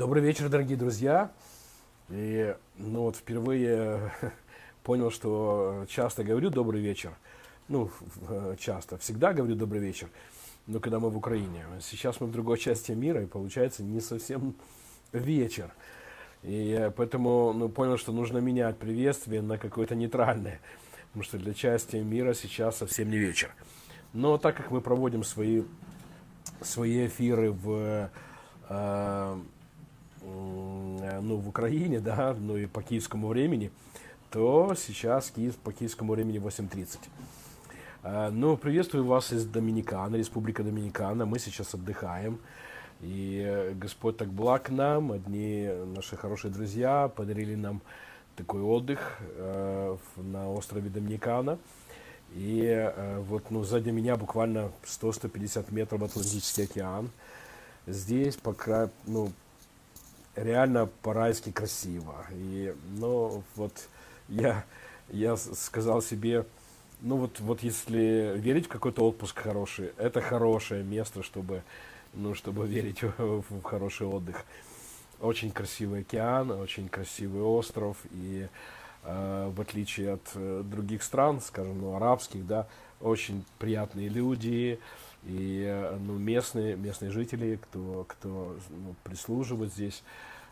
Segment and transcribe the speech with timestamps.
[0.00, 1.30] Добрый вечер, дорогие друзья.
[2.08, 4.10] И ну вот впервые
[4.82, 7.12] понял, что часто говорю добрый вечер.
[7.68, 7.90] Ну,
[8.58, 8.96] часто.
[8.96, 10.08] Всегда говорю добрый вечер.
[10.66, 11.66] Но когда мы в Украине.
[11.82, 14.54] Сейчас мы в другой части мира, и получается не совсем
[15.12, 15.70] вечер.
[16.44, 20.62] И поэтому ну, понял, что нужно менять приветствие на какое-то нейтральное.
[21.08, 23.54] Потому что для части мира сейчас совсем не вечер.
[24.14, 25.64] Но так как мы проводим свои,
[26.62, 28.10] свои эфиры в
[28.70, 29.38] э,
[30.22, 33.70] ну, в Украине, да, ну и по киевскому времени,
[34.30, 36.98] то сейчас Киев, по киевскому времени 8.30.
[38.02, 41.26] А, ну, приветствую вас из Доминикана, Республика Доминикана.
[41.26, 42.38] Мы сейчас отдыхаем.
[43.02, 45.12] И Господь так благ нам.
[45.12, 47.82] Одни наши хорошие друзья подарили нам
[48.36, 51.58] такой отдых э, на острове Доминикана.
[52.34, 57.10] И э, вот ну, сзади меня буквально 100-150 метров Атлантический океан.
[57.86, 59.30] Здесь, по краю, ну,
[60.42, 62.26] реально по-райски красиво.
[62.32, 63.88] И, ну, вот
[64.28, 64.64] я,
[65.10, 66.44] я сказал себе,
[67.00, 71.62] ну вот, вот если верить в какой-то отпуск хороший, это хорошее место, чтобы,
[72.14, 74.44] ну, чтобы верить в, в хороший отдых.
[75.20, 78.48] Очень красивый океан, очень красивый остров, и
[79.04, 82.66] э, в отличие от э, других стран, скажем, ну, арабских, да,
[83.00, 84.78] очень приятные люди,
[85.24, 90.02] и э, ну, местные, местные жители, кто, кто ну, прислуживает здесь,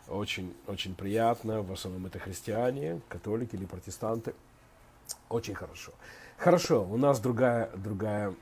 [0.07, 1.61] очень, очень приятно.
[1.61, 4.33] В основном это христиане, католики или протестанты.
[5.29, 5.91] Очень хорошо.
[6.37, 8.33] Хорошо, у нас другая, другая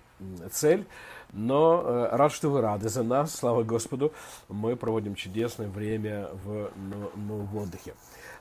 [0.51, 0.85] цель,
[1.33, 4.13] но э, рад, что вы рады за нас, слава Господу.
[4.49, 7.93] Мы проводим чудесное время в, ну, ну, в отдыхе.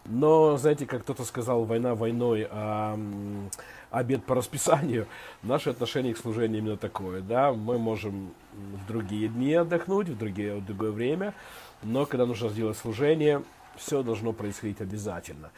[0.09, 2.99] Но, знаете, как кто-то сказал, война войной, а
[3.91, 5.07] обед по расписанию,
[5.43, 10.57] наше отношение к служению именно такое, да, мы можем в другие дни отдохнуть, в, другие,
[10.57, 11.35] в другое время,
[11.83, 13.42] но когда нужно сделать служение,
[13.77, 15.51] все должно происходить обязательно.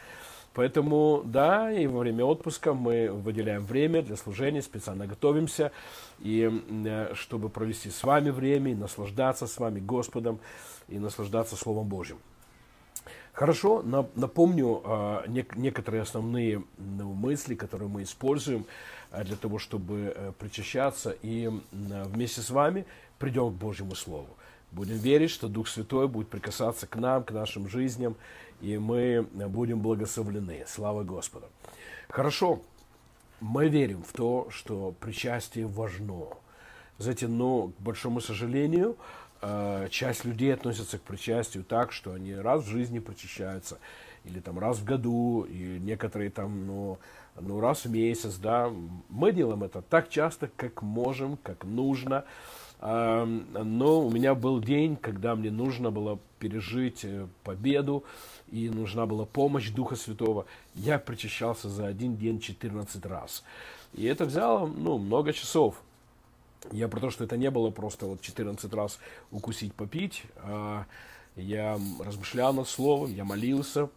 [0.53, 5.71] Поэтому, да, и во время отпуска мы выделяем время для служения, специально готовимся,
[6.19, 6.49] и
[6.85, 10.39] э, чтобы провести с вами время, и наслаждаться с вами Господом,
[10.87, 12.17] и наслаждаться Словом Божьим.
[13.39, 13.81] Хорошо,
[14.15, 15.21] напомню э,
[15.55, 18.65] некоторые основные ну, мысли, которые мы используем
[19.11, 22.85] э, для того, чтобы э, причащаться, и вместе с вами
[23.17, 24.27] придем к Божьему Слову.
[24.73, 28.17] Будем верить, что Дух Святой будет прикасаться к нам, к нашим жизням,
[28.59, 30.65] и мы будем благословлены.
[30.67, 31.45] Слава Господу.
[32.09, 32.61] Хорошо,
[33.39, 36.25] мы верим в то, что причастие важно.
[36.97, 38.97] Знаете, но, к большому сожалению,
[39.41, 43.79] Э, часть людей относятся к причастию так, что они раз в жизни причащаются,
[44.25, 46.97] или там раз в году, и некоторые там, ну,
[47.39, 48.69] ну раз в месяц, да.
[49.07, 52.25] Мы делаем это так часто, как можем, как нужно.
[52.81, 58.05] Но у меня был день, когда мне нужно было пережить э, победу,
[58.51, 60.45] и нужна была помощь Духа Святого.
[60.75, 63.43] Я причащался за один день 14 раз.
[63.93, 65.81] И это взяло, ну, много часов.
[66.71, 68.99] Я про то, что это не было просто вот 14 раз
[69.31, 70.23] укусить, попить.
[70.37, 70.85] А
[71.35, 73.89] я размышлял над словом, я молился,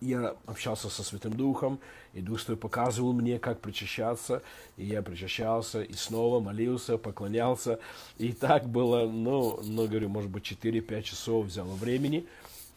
[0.00, 1.80] я общался со Святым Духом,
[2.14, 4.42] и Дух Святой показывал мне, как причащаться,
[4.76, 7.78] и я причащался, и снова молился, поклонялся,
[8.18, 12.26] и так было, ну, ну говорю, может быть, 4-5 часов взяло времени,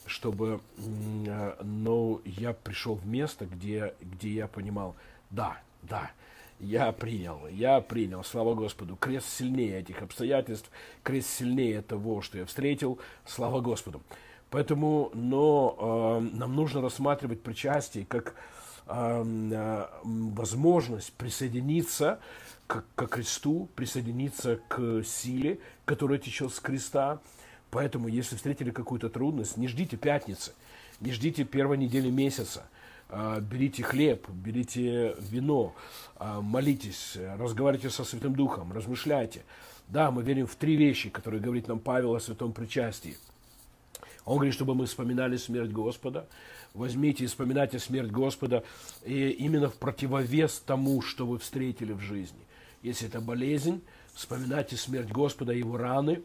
[0.06, 4.96] чтобы, ну, я пришел в место, где, где я понимал,
[5.30, 6.12] да, да,
[6.62, 8.96] я принял, я принял, слава Господу.
[8.96, 10.70] Крест сильнее этих обстоятельств,
[11.04, 14.02] крест сильнее того, что я встретил, слава Господу.
[14.52, 18.36] Поэтому, но э, нам нужно рассматривать причастие как
[18.86, 22.20] э, э, возможность присоединиться
[22.68, 27.20] к, к кресту, присоединиться к силе, которая течет с креста.
[27.72, 30.52] Поэтому, если встретили какую-то трудность, не ждите пятницы,
[31.00, 32.66] не ждите первой недели месяца–
[33.42, 35.76] берите хлеб, берите вино,
[36.16, 39.44] а, молитесь, разговаривайте со Святым Духом, размышляйте.
[39.88, 43.18] Да, мы верим в три вещи, которые говорит нам Павел о святом причастии.
[44.24, 46.28] Он говорит, чтобы мы вспоминали смерть Господа.
[46.74, 48.64] Возьмите и вспоминайте смерть Господа
[49.04, 52.40] и именно в противовес тому, что вы встретили в жизни.
[52.82, 53.84] Если это болезнь,
[54.14, 56.22] вспоминайте смерть Господа, его раны,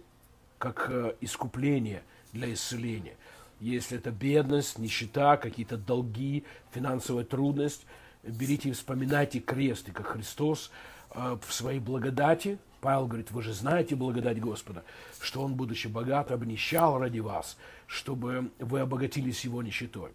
[0.58, 3.16] как э, искупление для исцеления–
[3.60, 7.86] если это бедность, нищета, какие-то долги, финансовая трудность,
[8.22, 10.70] берите и вспоминайте крест, и как Христос
[11.14, 14.84] э, в своей благодати, Павел говорит, вы же знаете благодать Господа,
[15.20, 17.56] что Он, будучи богат, обнищал ради вас,
[17.86, 20.12] чтобы вы обогатились Его нищетой.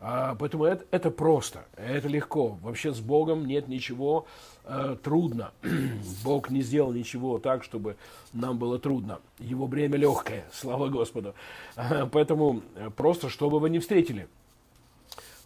[0.00, 2.58] А, поэтому это, это просто, это легко.
[2.62, 4.26] Вообще с Богом нет ничего
[4.64, 5.50] э, трудно.
[6.24, 7.96] Бог не сделал ничего так, чтобы
[8.32, 9.18] нам было трудно.
[9.38, 11.34] Его бремя легкое, слава Господу.
[11.76, 14.28] А, поэтому э, просто, чтобы вы не встретили,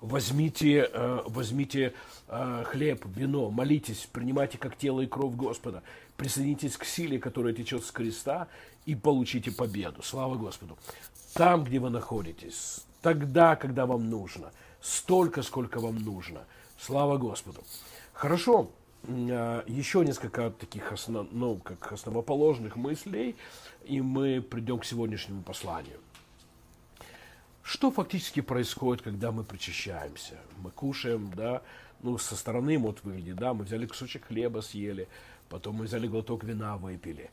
[0.02, 1.94] возьмите, э, возьмите
[2.28, 5.82] э, хлеб, вино, молитесь, принимайте как тело и кровь Господа,
[6.18, 8.48] присоединитесь к силе, которая течет с креста,
[8.84, 10.02] и получите победу.
[10.02, 10.76] Слава Господу.
[11.32, 16.44] Там, где вы находитесь, тогда, когда вам нужно, столько, сколько вам нужно.
[16.78, 17.62] Слава Господу.
[18.12, 18.70] Хорошо,
[19.04, 23.36] а, еще несколько таких основ, ну, как основоположных мыслей,
[23.84, 25.98] и мы придем к сегодняшнему посланию.
[27.62, 30.38] Что фактически происходит, когда мы причащаемся?
[30.58, 31.62] Мы кушаем, да,
[32.02, 35.08] ну, со стороны вот выглядит, да, мы взяли кусочек хлеба, съели,
[35.48, 37.30] потом мы взяли глоток вина, выпили.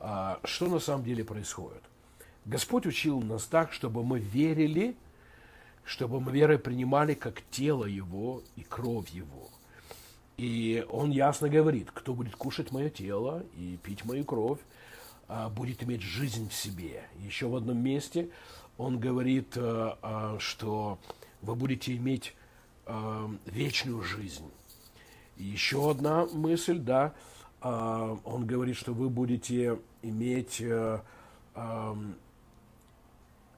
[0.00, 1.82] А, что на самом деле происходит?
[2.44, 4.96] Господь учил нас так, чтобы мы верили,
[5.88, 9.48] чтобы мы верой принимали как тело Его и кровь Его.
[10.36, 14.58] И Он ясно говорит, кто будет кушать мое тело и пить мою кровь,
[15.28, 17.04] а, будет иметь жизнь в себе.
[17.18, 18.28] Еще в одном месте
[18.76, 20.98] Он говорит, а, а, что
[21.40, 22.34] вы будете иметь
[23.44, 24.50] вечную жизнь.
[25.36, 27.12] И еще одна мысль, да,
[27.60, 30.62] он говорит, что вы будете иметь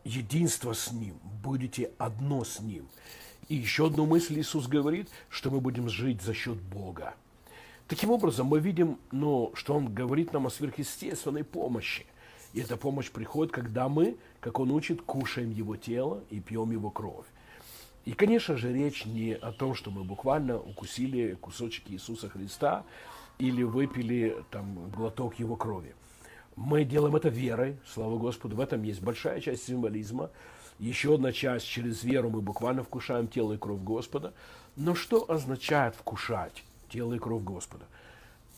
[0.04, 2.88] единство с Ним, будете одно с Ним.
[3.48, 7.14] И еще одну мысль Иисус говорит, что мы будем жить за счет Бога.
[7.88, 12.06] Таким образом, мы видим, ну, что Он говорит нам о сверхъестественной помощи.
[12.52, 16.90] И эта помощь приходит, когда мы, как Он учит, кушаем Его тело и пьем Его
[16.90, 17.26] кровь.
[18.04, 22.84] И, конечно же, речь не о том, что мы буквально укусили кусочки Иисуса Христа
[23.38, 25.94] или выпили там глоток Его крови.
[26.60, 28.54] Мы делаем это верой, слава Господу.
[28.54, 30.28] В этом есть большая часть символизма.
[30.78, 34.34] Еще одна часть, через веру мы буквально вкушаем тело и кровь Господа.
[34.76, 37.86] Но что означает вкушать тело и кровь Господа?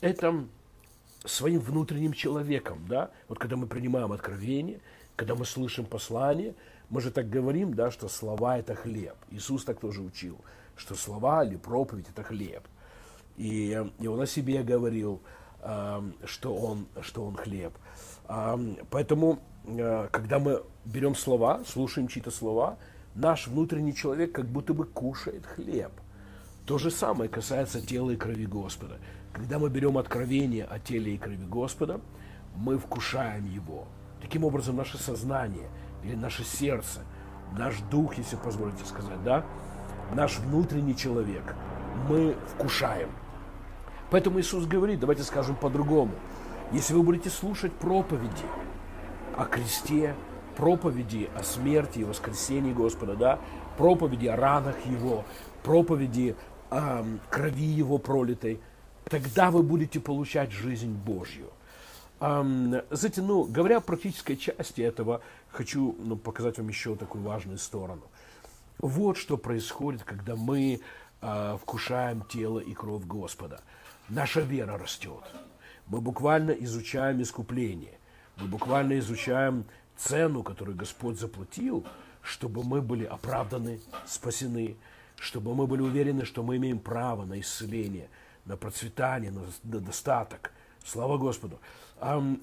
[0.01, 0.45] Это
[1.23, 3.09] своим внутренним человеком, да?
[3.29, 4.81] Вот когда мы принимаем откровение,
[5.15, 6.55] когда мы слышим послание,
[6.89, 9.15] мы же так говорим, да, что слова– это хлеб.
[9.31, 10.37] Иисус так тоже учил,
[10.75, 12.67] что слова или проповедь– это хлеб.
[13.37, 15.21] И, и он о себе говорил–
[16.25, 17.73] что он, что он хлеб.
[18.89, 22.77] Поэтому, э, когда мы берем слова, слушаем чьи-то слова,
[23.15, 25.91] наш внутренний человек как будто бы кушает хлеб.
[26.65, 28.99] То же самое касается тела и крови Господа.
[29.33, 31.99] Когда мы берем откровение о теле и крови Господа,
[32.55, 33.87] мы вкушаем его.
[34.21, 35.69] Таким образом, наше сознание
[36.03, 37.01] или наше сердце,
[37.57, 39.45] наш дух, если позволите сказать, да,
[40.13, 41.55] наш внутренний человек,
[42.07, 43.09] мы вкушаем–
[44.13, 46.11] Поэтому Иисус говорит, давайте скажем по-другому.
[46.71, 48.45] Если вы будете слушать проповеди
[49.35, 50.13] о кресте,
[50.55, 53.39] проповеди о смерти и воскресении Господа, да,
[53.75, 55.25] проповеди о ранах Его,
[55.63, 56.35] проповеди
[56.69, 58.59] о крови Его пролитой,
[59.05, 61.49] тогда вы будете получать жизнь Божью.
[62.19, 68.03] Знаете, ну, говоря о практической части этого, хочу ну, показать вам еще такую важную сторону.
[68.77, 70.81] Вот что происходит, когда мы
[71.21, 73.61] э, вкушаем тело и кровь Господа–
[74.09, 75.23] наша вера растет.
[75.87, 77.97] Мы буквально изучаем искупление.
[78.37, 79.65] Мы буквально изучаем
[79.97, 81.85] цену, которую Господь заплатил,
[82.21, 84.75] чтобы мы были оправданы, спасены,
[85.17, 88.09] чтобы мы были уверены, что мы имеем право на исцеление,
[88.45, 90.51] на процветание, на, на достаток.
[90.85, 91.59] Слава Господу.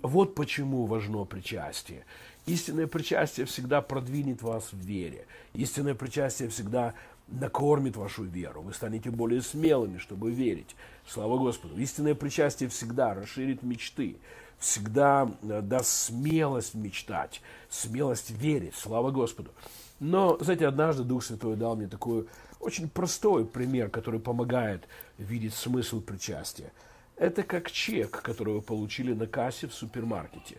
[0.02, 2.04] Вот почему важно причастие.
[2.46, 5.26] Истинное причастие всегда продвинет вас в вере.
[5.52, 6.94] Истинное причастие всегда
[7.30, 8.62] накормит вашу веру.
[8.62, 10.76] Вы станете более смелыми, чтобы верить.
[11.06, 11.76] Слава Господу.
[11.76, 14.16] Истинное причастие всегда расширит мечты,
[14.58, 18.74] всегда э, даст смелость мечтать, смелость верить.
[18.74, 19.52] Слава Господу.
[20.00, 22.26] Но, знаете, однажды Дух Святой дал мне такой
[22.58, 24.86] очень простой пример, который помогает
[25.18, 26.72] видеть смысл причастия.
[27.16, 30.58] Это как чек, который вы получили на кассе в супермаркете.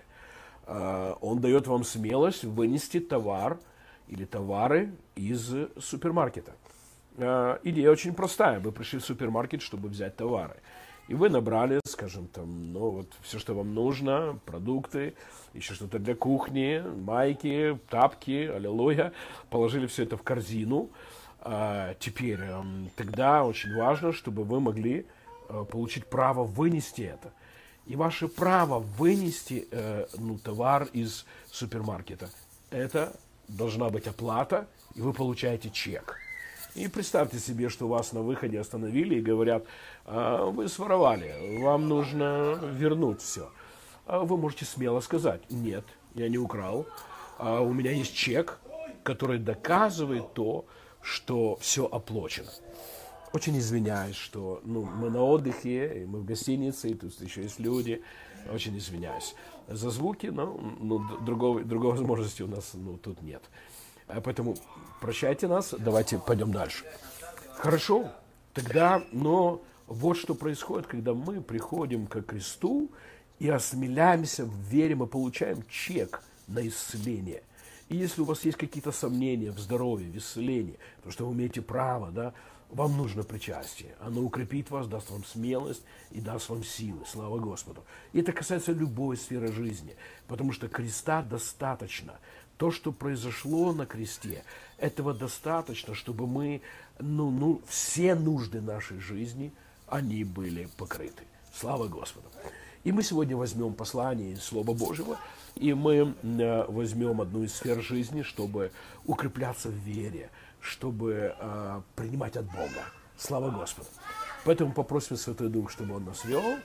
[0.68, 3.60] Э, он дает вам смелость вынести товар
[4.08, 4.94] или товары
[5.30, 6.54] из супермаркета.
[7.18, 8.60] Э, идея очень простая.
[8.60, 10.56] Вы пришли в супермаркет, чтобы взять товары.
[11.08, 15.16] И вы набрали, скажем, там, ну, вот все, что вам нужно, продукты,
[15.54, 19.12] еще что-то для кухни, майки, тапки, аллилуйя,
[19.50, 20.90] положили все это в корзину.
[21.42, 25.06] А, теперь, эм, тогда очень важно, чтобы вы могли
[25.50, 27.34] э, получить право вынести это.
[27.88, 32.30] И ваше право вынести э, ну, товар из супермаркета,
[32.70, 33.14] это
[33.48, 36.18] должна быть оплата, и вы получаете чек.
[36.74, 39.66] И представьте себе, что вас на выходе остановили и говорят,
[40.06, 43.50] «А, вы своровали, вам нужно вернуть все.
[44.06, 46.86] А вы можете смело сказать, нет, я не украл,
[47.38, 48.60] а у меня есть чек,
[49.04, 50.66] который доказывает то,
[51.02, 52.50] что все оплачено.
[53.34, 57.60] Очень извиняюсь, что ну, мы на отдыхе, и мы в гостинице, и тут еще есть
[57.60, 58.02] люди.
[58.52, 59.36] Очень извиняюсь
[59.68, 63.44] за звуки, но ну, другого, другой возможности у нас ну, тут нет.
[64.14, 64.56] А поэтому
[65.00, 66.86] прощайте нас, давайте пойдем дальше.
[67.56, 68.12] Хорошо,
[68.54, 72.90] тогда, но вот что происходит, когда мы приходим к кресту
[73.40, 77.44] и осмеляемся в вере, мы получаем чек на исцеление.
[77.90, 81.62] И если у вас есть какие-то сомнения в здоровье, в исцелении, то что вы имеете
[81.62, 82.34] право, да,
[82.72, 83.96] вам нужно причастие.
[84.00, 87.02] Оно укрепит вас, даст вам смелость и даст вам силы.
[87.06, 87.84] Слава Господу.
[88.14, 89.96] И это касается любой сферы жизни,
[90.28, 92.14] потому что креста достаточно.
[92.62, 94.44] То, что произошло на кресте,
[94.78, 96.62] этого достаточно, чтобы мы,
[97.00, 99.52] ну, ну, все нужды нашей жизни,
[99.88, 101.24] они были покрыты.
[101.56, 102.28] Слава Господу.
[102.84, 105.18] И мы сегодня возьмем послание Слова Божьего,
[105.56, 108.72] и мы э, возьмем одну из сфер жизни, чтобы
[109.06, 112.86] укрепляться в вере, чтобы э, принимать от Бога.
[113.18, 113.88] Слава Господу.
[114.46, 116.60] Поэтому попросим Святой Дух, чтобы Он нас вел,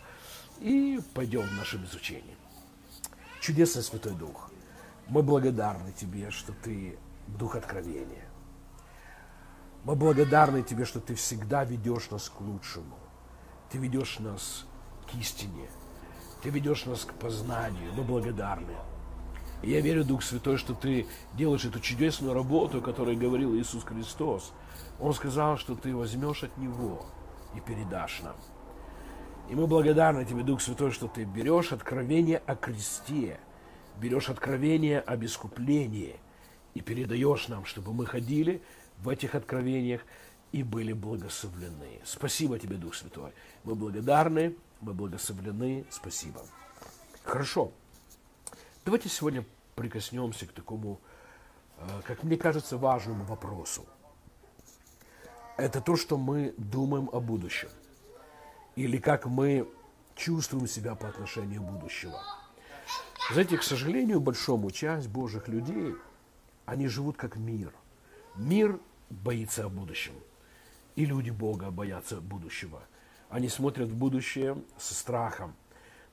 [0.60, 2.36] и пойдем в нашем изучении.
[3.40, 4.50] Чудесный Святой Дух,
[5.08, 8.28] мы благодарны Тебе, что Ты Дух откровения.
[9.84, 12.98] Мы благодарны Тебе, что Ты всегда ведешь нас к лучшему.
[13.70, 14.66] Ты ведешь нас
[15.10, 15.68] к истине.
[16.42, 17.92] Ты ведешь нас к познанию.
[17.94, 18.76] Мы благодарны.
[19.62, 23.84] И я верю, Дух Святой, что ты делаешь эту чудесную работу, о которой говорил Иисус
[23.84, 24.52] Христос.
[25.00, 27.06] Он сказал, что ты возьмешь от Него
[27.54, 28.36] и передашь нам.
[29.48, 33.40] И мы благодарны Тебе, Дух Святой, что Ты берешь откровение о кресте,
[33.96, 36.16] берешь откровение об искуплении
[36.74, 38.62] и передаешь нам, чтобы мы ходили
[38.98, 40.02] в этих откровениях
[40.52, 42.00] и были благословлены.
[42.04, 43.32] Спасибо Тебе, Дух Святой.
[43.64, 45.84] Мы благодарны, мы благословлены.
[45.90, 46.42] Спасибо.
[47.24, 47.72] Хорошо.
[48.84, 51.00] Давайте сегодня прикоснемся к такому,
[51.78, 53.84] э, как мне кажется, важному вопросу.
[55.56, 57.68] Это то, что мы думаем о будущем.
[58.76, 59.66] Или как мы
[60.14, 62.20] чувствуем себя по отношению будущего.
[63.33, 65.95] Знаете, к сожалению, большому часть Божьих людей,
[66.64, 67.73] они живут как мир.
[68.37, 68.78] Мир
[69.11, 70.14] боится о будущем.
[70.95, 72.83] И люди Бога боятся будущего.
[73.28, 75.54] Они смотрят в будущее со страхом.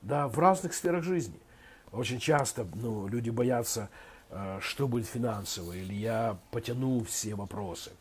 [0.01, 1.39] Да, в разных сферах жизни–
[1.93, 3.89] очень часто ну, люди боятся,
[4.29, 7.91] э, что будет финансово, или я потяну все вопросы,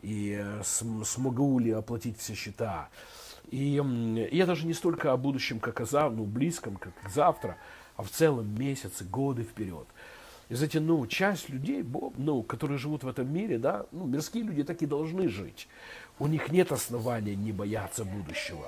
[0.00, 2.88] и э, смогу ли оплатить все счета.
[3.50, 3.82] И
[4.32, 6.12] я даже не столько о будущем, как о зав...
[6.12, 7.56] ну, близком, как завтра,
[7.96, 9.86] а в целом месяцы, годы вперед.
[10.48, 11.84] И знаете, ну, часть людей,
[12.16, 15.68] ну, которые живут в этом мире, да, ну, мирские люди так и должны жить.
[16.18, 18.66] У них нет основания не бояться будущего.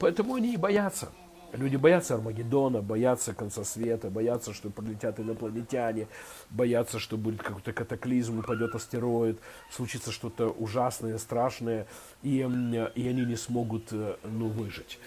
[0.00, 1.08] Поэтому они и боятся.
[1.52, 6.06] Люди боятся Армагеддона, боятся конца света, боятся, что прилетят инопланетяне,
[6.50, 9.38] боятся, что будет какой-то катаклизм, упадет астероид,
[9.70, 11.86] случится что-то ужасное, страшное,
[12.22, 14.98] и, и они не смогут э, ну, выжить.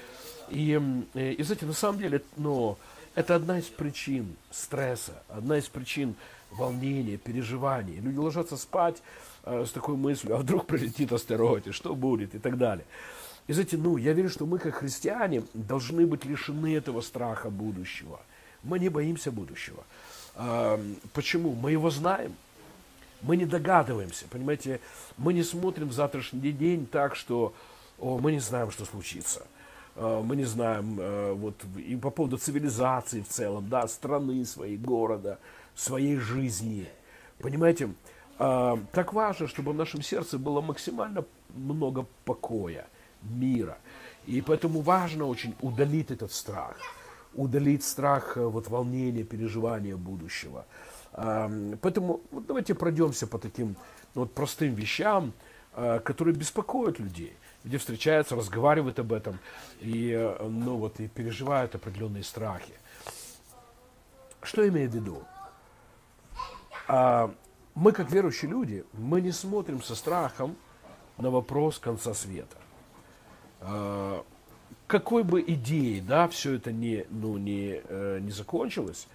[0.49, 0.81] И,
[1.13, 2.77] э, и знаете, на самом деле, ну,
[3.15, 6.15] это одна из причин стресса, одна из причин
[6.51, 7.99] волнения, переживаний.
[7.99, 9.01] Люди ложатся спать
[9.43, 12.85] э, с такой мыслью, а вдруг прилетит астероид, и что будет, и так далее.
[13.47, 18.19] И знаете, ну, я верю, что мы, как христиане, должны быть лишены этого страха будущего.
[18.63, 19.83] Мы не боимся будущего.
[20.35, 20.79] А,
[21.13, 21.53] почему?
[21.53, 22.33] Мы его знаем.
[23.21, 24.79] Мы не догадываемся, понимаете,
[25.15, 27.53] мы не смотрим в завтрашний день так, что
[27.99, 29.45] о, мы не знаем, что случится.
[29.95, 34.77] А, мы не знаем, а, вот, и по поводу цивилизации в целом, да, страны своей,
[34.77, 35.39] города,
[35.75, 36.87] своей жизни.
[37.39, 37.89] Понимаете,
[38.37, 42.87] так важно, чтобы в нашем сердце было максимально много покоя
[43.21, 43.77] мира.
[44.25, 46.77] И поэтому важно очень удалить этот страх,
[47.33, 50.65] удалить страх, э, вот, волнение, переживания будущего.
[51.13, 53.75] Поэтому вот давайте пройдемся по таким
[54.15, 55.33] вот, простым вещам,
[55.75, 59.39] э, которые беспокоят людей, где встречаются, разговаривают об этом
[59.79, 62.73] и, э, ну, вот, и переживают определенные страхи.
[64.41, 65.23] Что имею в виду?
[66.87, 67.33] А,
[67.75, 70.55] мы, как верующие люди, мы не смотрим со страхом
[71.17, 72.57] на вопрос конца света.
[73.59, 74.25] А,
[74.87, 79.07] какой бы идеей, да, все это не, ну, не, э, не закончилось,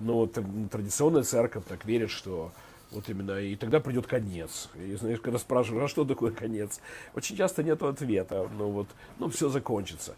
[0.00, 2.50] но традиционная церковь так верит, что
[2.94, 4.70] вот именно, и тогда придет конец.
[4.74, 6.80] И знаешь, когда спрашивают, а что такое конец?
[7.14, 10.16] Очень часто нет ответа, ну вот, ну все закончится.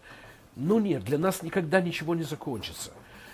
[0.55, 2.91] Ну нет, для нас никогда ничего не закончится.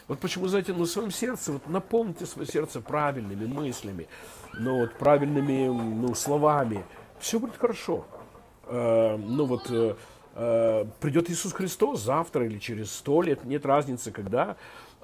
[0.07, 4.07] Вот почему, знаете, в своем сердце, вот наполните свое сердце правильными мыслями,
[4.53, 6.83] ну, вот, правильными ну, словами.
[7.19, 8.05] Все будет хорошо.
[8.65, 9.95] Э, ну, вот, э,
[10.35, 14.57] э, придет Иисус Христос завтра или через сто лет, нет разницы, когда,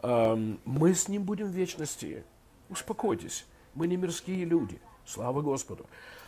[0.04, 2.24] э, мы с Ним будем в вечности.
[2.70, 3.46] Успокойтесь,
[3.80, 5.86] мы не мирские люди, слава Господу.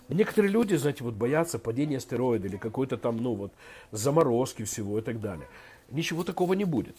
[0.07, 3.51] Некоторые люди, знаете, вот боятся падения астероида или какой-то там, ну вот,
[3.91, 5.47] заморозки всего и так далее.
[5.89, 6.95] Ничего такого не будет.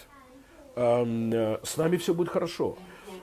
[0.77, 2.77] Э, с нами все будет хорошо.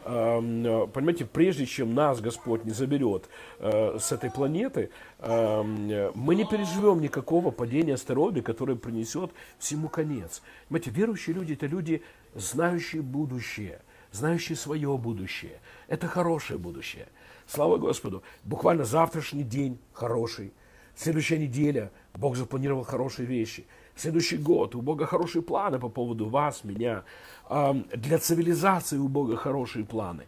[0.06, 4.90] Э, понимаете, прежде чем нас Господь не заберет э, с этой планеты,
[5.22, 10.42] мы не переживем никакого падения астероида, которое принесет всему конец.
[10.68, 12.02] Понимаете, верующие люди– это люди,
[12.34, 13.82] знающие будущее,
[14.12, 15.60] знающие свое будущее.
[15.88, 17.08] Это хорошее будущее.
[17.50, 18.22] Слава Господу.
[18.44, 20.54] Буквально завтрашний день хороший.
[20.96, 23.66] Следующая неделя Бог запланировал хорошие вещи–
[24.00, 24.76] следующий год.
[24.76, 27.04] У Бога хорошие планы по поводу вас, меня.
[27.50, 30.26] Для цивилизации у Бога хорошие планы.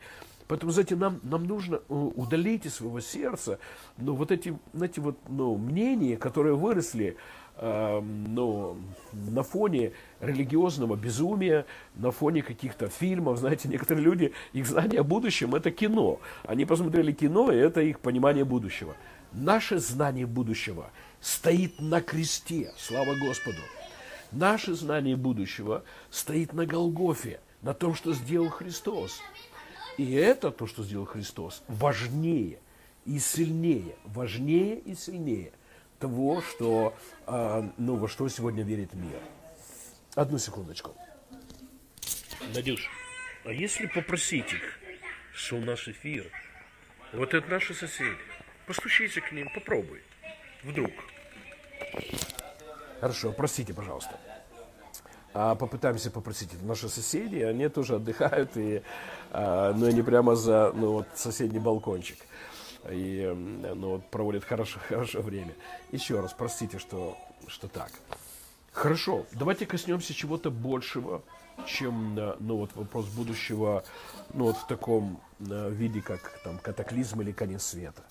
[0.47, 3.57] Поэтому, знаете, нам, нам нужно э, удалить из своего сердца
[3.97, 7.15] ну, вот эти, знаете, вот, ну, мнения, которые выросли
[7.61, 8.77] ну,
[9.13, 11.65] на фоне религиозного безумия,
[11.95, 13.37] на фоне каких-то фильмов.
[13.37, 16.19] Знаете, некоторые люди, их знание о будущем– это кино.
[16.43, 18.95] Они посмотрели кино, и это их понимание будущего.
[19.31, 20.89] Наше знание будущего–
[21.21, 23.61] стоит на кресте, слава Господу.
[24.31, 29.19] Наше знание будущего стоит на Голгофе, на том, что сделал Христос.
[29.97, 32.59] И это то, что сделал Христос, важнее
[33.05, 35.51] и сильнее, важнее и сильнее
[36.01, 36.93] того, что,
[37.27, 39.19] э, ну, во что сегодня верит мир.
[40.15, 40.95] Одну секундочку.
[42.53, 42.89] Надюш,
[43.45, 44.79] а если попросить их,
[45.33, 46.29] что у нас эфир,
[47.13, 48.17] вот это наши соседи,
[48.67, 50.01] постучите к ним, попробуй.
[50.63, 50.91] Вдруг.
[52.99, 54.19] Хорошо, простите, пожалуйста.
[55.33, 56.53] А попытаемся попросить.
[56.53, 58.81] Это наши соседи, они тоже отдыхают, и,
[59.31, 62.17] а, ну, они прямо за ну, вот, соседний балкончик.
[62.89, 65.53] И ну, вот, проводят хорошо, хорошее время.
[65.91, 67.91] Еще раз, простите, что, что так.
[68.71, 71.21] Хорошо, давайте коснемся чего-то большего,
[71.67, 73.83] чем ну, вот, вопрос будущего
[74.33, 78.03] ну, вот, в таком виде, как там, катаклизм или конец света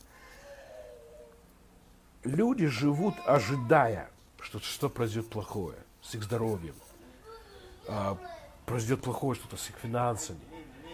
[2.24, 4.10] люди живут, ожидая,
[4.40, 6.74] что что произойдет плохое с их здоровьем,
[7.88, 8.16] а,
[8.66, 10.40] произойдет плохое что-то с их финансами.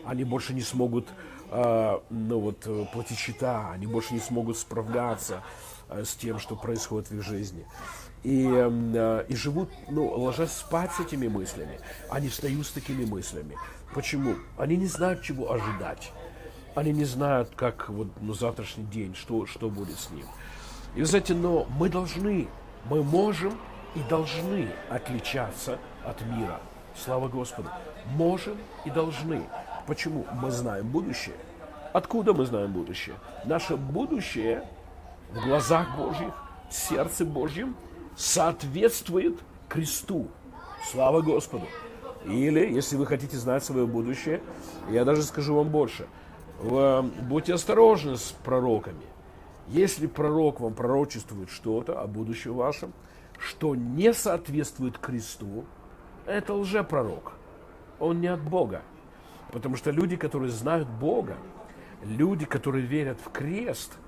[0.05, 1.09] Они больше не смогут
[1.51, 5.43] а, ну, вот, э, платить счета, они больше не смогут справляться
[5.89, 7.67] а, с тем, что происходит в их жизни.
[8.23, 11.81] И, а, и живут, ну, ложась спать с этими мыслями.
[12.11, 13.57] Они встают с такими мыслями.
[13.95, 14.37] Почему?
[14.57, 16.13] Они не знают, чего ожидать.
[16.75, 20.27] Они не знают, как вот, ну, завтрашний день, что, что будет с ним.
[20.95, 22.49] И, знаете, но мы должны,
[22.91, 23.59] мы можем
[23.95, 26.61] и должны отличаться от мира.
[26.97, 27.69] Слава Господу.
[28.07, 29.43] Можем и должны.
[29.87, 30.27] Почему?
[30.43, 31.37] Мы знаем будущее.
[31.93, 33.17] Откуда мы знаем будущее?
[33.45, 34.69] Наше будущее
[35.33, 36.35] в глазах Божьих,
[36.69, 37.77] в сердце Божьем
[38.17, 40.29] соответствует кресту.
[40.91, 41.67] Слава Господу.
[42.25, 44.43] Или, если вы хотите знать свое будущее,
[44.91, 46.07] я даже скажу вам больше.
[46.61, 49.05] Вы, будьте осторожны с пророками.
[49.69, 52.93] Если пророк вам пророчествует что-то о будущем вашем,
[53.39, 55.65] что не соответствует кресту,
[56.25, 57.33] это лжепророк.
[57.99, 58.83] Он не от Бога.
[59.53, 61.37] Потому что люди, которые знают Бога,
[62.03, 63.99] люди, которые верят в крест,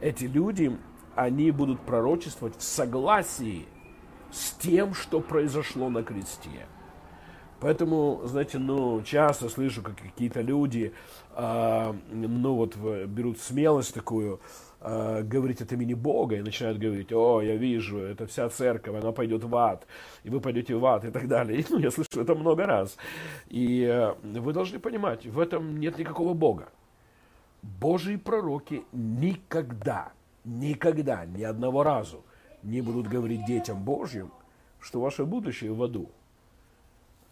[0.00, 0.76] эти люди,
[1.14, 3.66] они будут пророчествовать в согласии
[4.30, 6.66] с тем, что произошло на кресте.
[7.60, 10.92] Поэтому, знаете, ну, часто слышу, как какие-то люди,
[11.36, 14.40] э, ну, вот, берут смелость такую,
[14.82, 19.12] э, говорить от имени Бога и начинают говорить, о, я вижу, это вся церковь, она
[19.12, 19.86] пойдет в ад,
[20.24, 21.60] и вы пойдете в ад и так далее.
[21.60, 22.96] И, ну, я слышу это много раз.
[23.48, 26.68] И э, вы должны понимать, в этом нет никакого Бога.
[27.62, 30.12] Божьи пророки никогда,
[30.44, 32.24] никогда, ни одного разу
[32.62, 34.30] не будут говорить детям Божьим,
[34.80, 36.10] что ваше будущее в аду.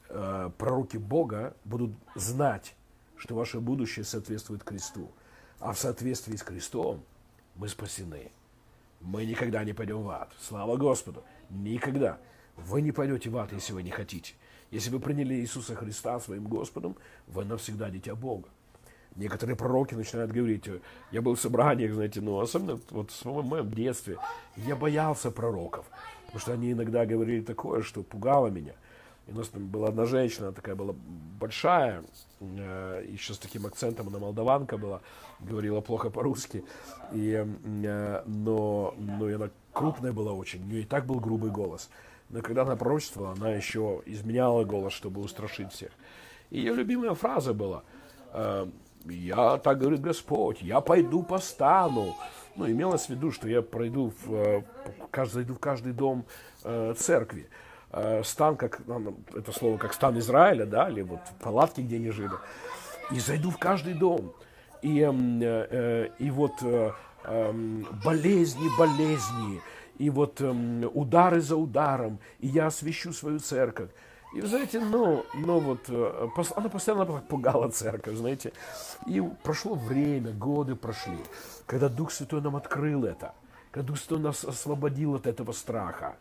[0.09, 2.75] Э, пророки Бога будут знать,
[3.17, 5.11] что ваше будущее соответствует кресту.
[5.59, 7.03] А в соответствии с крестом
[7.61, 8.33] мы спасены.
[9.03, 10.33] Мы никогда не пойдем в ад.
[10.41, 11.23] Слава Господу.
[11.51, 12.19] Никогда.
[12.57, 14.33] Вы не пойдете в ад, если вы не хотите.
[14.71, 16.97] Если вы приняли Иисуса Христа своим Господом,
[17.27, 18.49] вы навсегда дитя Бога.
[19.15, 20.71] Некоторые пророки начинают говорить,
[21.11, 24.17] я был в собраниях, знаете, ну, особенно вот в моем детстве,
[24.57, 25.85] я боялся пророков,
[26.27, 28.73] потому что они иногда говорили такое, что пугало меня–
[29.31, 30.95] и у нас там была одна женщина, такая была
[31.39, 32.03] большая,
[32.41, 35.01] э, еще с таким акцентом, она молдаванка была,
[35.41, 36.65] говорила плохо по-русски,
[37.13, 37.47] и,
[37.85, 41.91] э, но, но и она крупная была очень, у нее и так был грубый голос.
[42.29, 45.91] Но когда она пророчествовала, она еще изменяла голос, чтобы устрашить всех.
[46.51, 47.83] Ее любимая фраза была,
[48.33, 48.67] э,
[49.05, 52.17] я, так говорит Господь, я пойду по стану.
[52.57, 54.63] Ну, имелось в виду, что я пройду, в, э,
[55.11, 56.25] каждый, зайду в каждый дом
[56.65, 57.49] э, церкви.
[57.93, 58.83] Э, стан, как
[59.35, 62.31] это слово, как стан Израиля, да, или вот палатки, где они жили,
[63.11, 64.33] и зайду в каждый дом.
[64.81, 66.93] И, эм, э, и вот, э,
[67.25, 69.61] эм, болезни, болезни,
[69.99, 73.91] и вот эм, удары за ударом, и я освящу свою церковь.
[74.33, 78.53] И вы знаете, ну, ну вот, э, она постоянно пугала церковь, знаете.
[79.07, 81.19] И прошло время, годы прошли,
[81.67, 83.35] когда Дух Святой нам открыл это,
[83.73, 86.15] когда Дух Святой нас освободил от этого страха.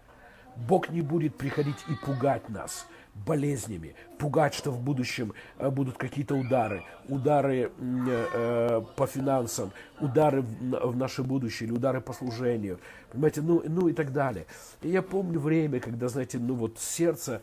[0.67, 2.87] Бог не будет приходить и пугать нас
[3.25, 10.95] болезнями, пугать, что в будущем э, будут какие-то удары, удары э, по финансам, удары в
[10.95, 12.79] наше будущее или удары по служению,
[13.11, 14.45] понимаете, ну, ну и так далее.
[14.81, 17.41] И я помню время, когда, знаете, ну вот сердце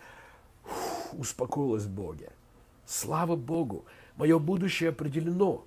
[0.63, 2.31] фух, успокоилось в Боге.
[2.87, 3.85] Слава Богу,
[4.17, 5.65] мое будущее определено,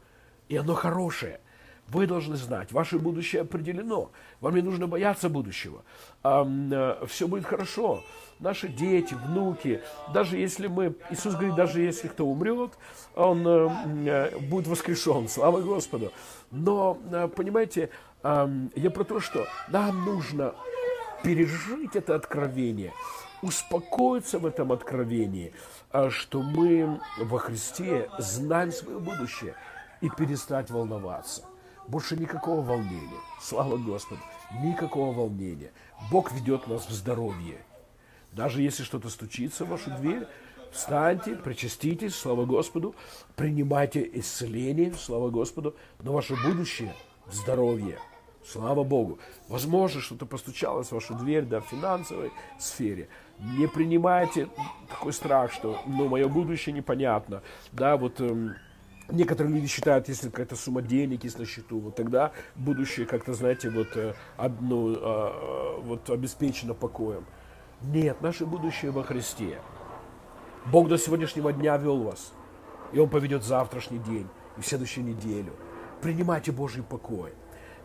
[0.47, 1.39] и оно хорошее–
[1.91, 4.11] вы должны знать, ваше будущее определено.
[4.41, 5.83] Вам не нужно бояться будущего.
[6.23, 8.03] Э, Все будет хорошо.
[8.39, 9.81] Наши дети, внуки,
[10.13, 12.71] даже если мы, Иисус говорит, даже если кто умрет,
[13.15, 13.69] он э,
[14.05, 15.27] э, будет воскрешен.
[15.27, 16.11] Слава Господу.
[16.51, 16.95] Но,
[17.35, 17.89] понимаете,
[18.23, 20.55] я про то, что нам нужно
[21.23, 22.91] пережить это откровение,
[23.43, 25.53] успокоиться в этом откровении,
[26.09, 29.53] что мы во Христе знаем свое будущее
[30.01, 31.43] и перестать волноваться.
[31.89, 33.19] Больше никакого волнения.
[33.41, 34.21] Слава Господу.
[34.61, 35.71] Никакого волнения.
[36.11, 37.57] Бог ведет нас в здоровье.
[38.31, 40.27] Даже если что-то стучится в вашу дверь,
[40.71, 42.93] встаньте, причаститесь, слава Господу,
[43.35, 46.93] принимайте исцеление, слава Господу, но ваше будущее
[47.25, 47.97] в здоровье.
[48.45, 49.17] Слава Богу.
[49.47, 53.09] Возможно, что-то постучалось в вашу дверь, да, в финансовой сфере.
[53.39, 54.47] Не принимайте
[54.89, 58.55] такой страх, что, ну, мое будущее непонятно, да, вот эм,
[59.11, 63.69] Некоторые люди считают, если какая-то сумма денег есть на счету, вот тогда будущее как-то, знаете,
[63.69, 63.87] вот,
[64.59, 67.25] ну, вот обеспечено покоем.
[67.81, 69.59] Нет, наше будущее во Христе.
[70.65, 72.33] Бог до сегодняшнего дня вел вас,
[72.91, 75.53] и Он поведет завтрашний день и следующую неделю.
[76.01, 77.33] Принимайте Божий покой.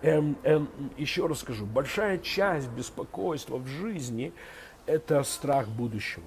[0.02, 4.32] Эм, эм, еще раз скажу, большая часть беспокойства в жизни–
[4.86, 6.26] это страх будущего.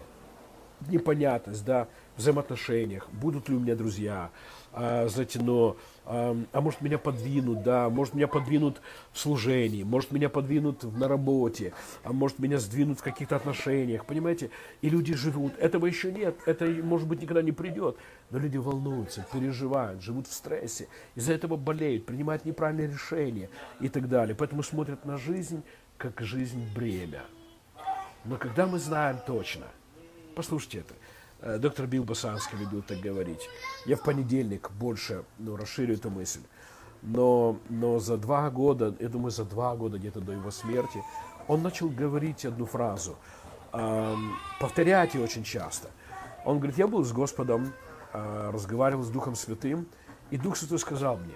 [0.90, 4.30] Непонятность, да, в взаимоотношениях, будут ли у меня друзья,
[4.74, 8.80] а, знаете, но, а, а может меня подвинут, да, может меня подвинут
[9.12, 14.52] в служении, может меня подвинут на работе, а может меня сдвинут в каких-то отношениях, понимаете?
[14.82, 17.98] И люди живут, этого еще нет, это, может быть, никогда не придет,
[18.30, 24.08] но люди волнуются, переживают, живут в стрессе, из-за этого болеют, принимают неправильные решения и так
[24.10, 24.36] далее.
[24.36, 25.64] Поэтому смотрят на жизнь,
[25.98, 27.24] как жизнь бремя.
[28.26, 29.66] Но когда мы знаем точно,
[30.38, 30.94] послушайте это,
[31.40, 33.48] Э, доктор Билл Басанский любил так говорить.
[33.86, 36.42] Я в понедельник больше ну, расширю эту мысль.
[37.04, 41.04] Но, но за два года, я думаю, за два года где-то до его смерти,
[41.48, 43.16] он начал говорить одну фразу,
[43.72, 45.90] эм, повторять ее очень часто.
[46.44, 47.72] Он говорит, я был с Господом,
[48.14, 49.88] э, разговаривал с Духом Святым,
[50.32, 51.36] и Дух Святой сказал мне,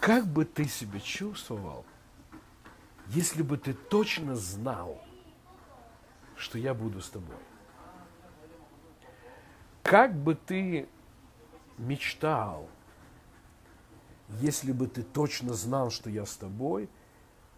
[0.00, 1.84] как бы ты себя чувствовал,
[3.08, 5.02] если бы ты точно знал,
[6.38, 7.36] что я буду с тобой?
[9.82, 10.88] Как бы ты
[11.76, 12.68] мечтал,
[14.40, 16.88] если бы ты точно знал, что я с тобой,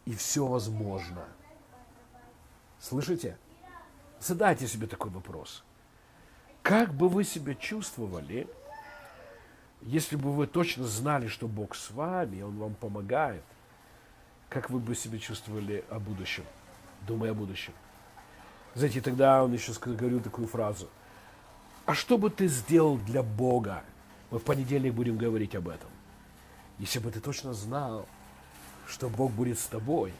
[0.06, 1.24] и все возможно.
[2.78, 3.36] Слышите?
[4.20, 5.64] Задайте себе такой вопрос.
[6.62, 8.48] Как бы вы себя чувствовали,
[9.82, 13.42] если бы вы точно знали, что Бог с вами, Он вам помогает,
[14.48, 16.44] как вы бы себя чувствовали о будущем,
[17.06, 17.72] думая о будущем?
[18.74, 20.88] Знаете, тогда он еще говорил такую фразу–
[21.90, 23.82] а что бы ты сделал для Бога?
[24.30, 25.90] Мы в понедельник будем говорить об этом.
[26.78, 28.06] Если бы ты точно знал,
[28.86, 30.12] что Бог будет с тобой,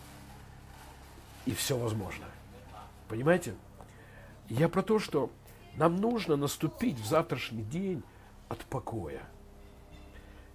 [1.46, 2.24] и все возможно.
[3.08, 3.54] Понимаете?
[4.48, 5.30] Я про то, что
[5.76, 8.02] нам нужно наступить в завтрашний день
[8.48, 9.22] от покоя.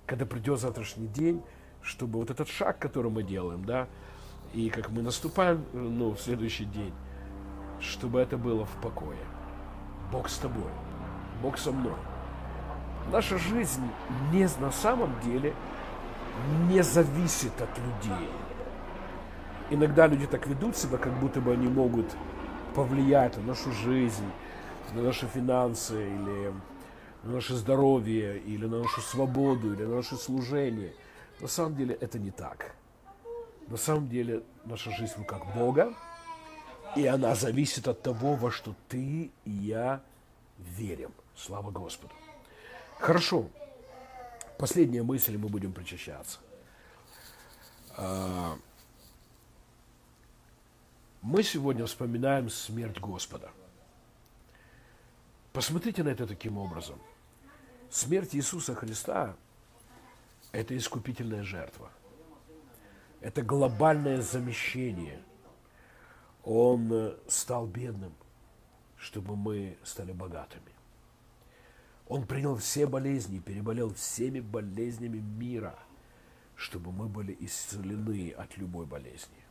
[0.06, 1.42] Когда придет завтрашний день,
[1.82, 3.88] чтобы вот этот шаг, который мы делаем, да,
[4.54, 6.94] и как мы наступаем ну, в следующий день,
[7.80, 9.18] чтобы это было в покое.
[10.12, 10.72] Бог с тобой.
[11.42, 11.96] Бог со мной.
[13.12, 13.88] Наша жизнь
[14.32, 15.54] не на самом деле
[16.70, 18.30] не зависит от людей.
[19.70, 22.06] Иногда люди так ведут себя, как будто бы они могут
[22.76, 24.30] повлиять на нашу жизнь,
[24.94, 26.54] на наши финансы, или
[27.24, 30.94] на наше здоровье, или на нашу свободу, или на наше служение.
[31.42, 32.76] На самом деле это не так.
[33.68, 35.94] На самом деле наша жизнь в руках Бога,
[36.96, 40.02] и она зависит от того, во что ты и я
[40.58, 41.12] верим.
[41.36, 42.14] Слава Господу.
[43.00, 43.50] Хорошо.
[44.58, 46.40] Последняя мысль, мы будем причащаться.
[47.98, 48.58] А,
[51.22, 53.50] мы сегодня вспоминаем смерть Господа.
[55.52, 57.00] Посмотрите на это таким образом.
[57.90, 59.36] Смерть Иисуса Христа–
[60.52, 61.90] это искупительная жертва.
[63.22, 65.22] Это глобальное замещение.
[66.46, 68.14] Он э, стал бедным,
[68.98, 70.72] чтобы мы стали богатыми.
[72.08, 75.78] Он принял все болезни, переболел всеми болезнями мира,
[76.56, 79.44] чтобы мы были исцелены от любой болезни.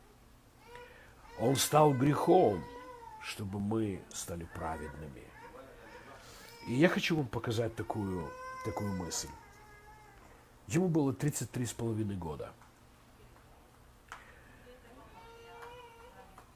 [1.40, 2.62] Он стал грехом,
[3.20, 5.24] чтобы мы стали праведными.
[6.68, 8.30] И я хочу вам показать такую,
[8.64, 9.28] такую мысль.
[10.68, 12.52] Ему было 33 с половиной года.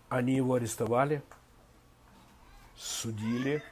[0.08, 1.22] Они его арестовали,
[2.76, 3.62] судили,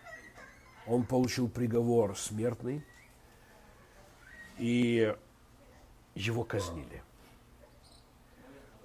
[0.86, 2.84] он получил приговор смертный,
[4.58, 5.14] и
[6.14, 7.02] его казнили.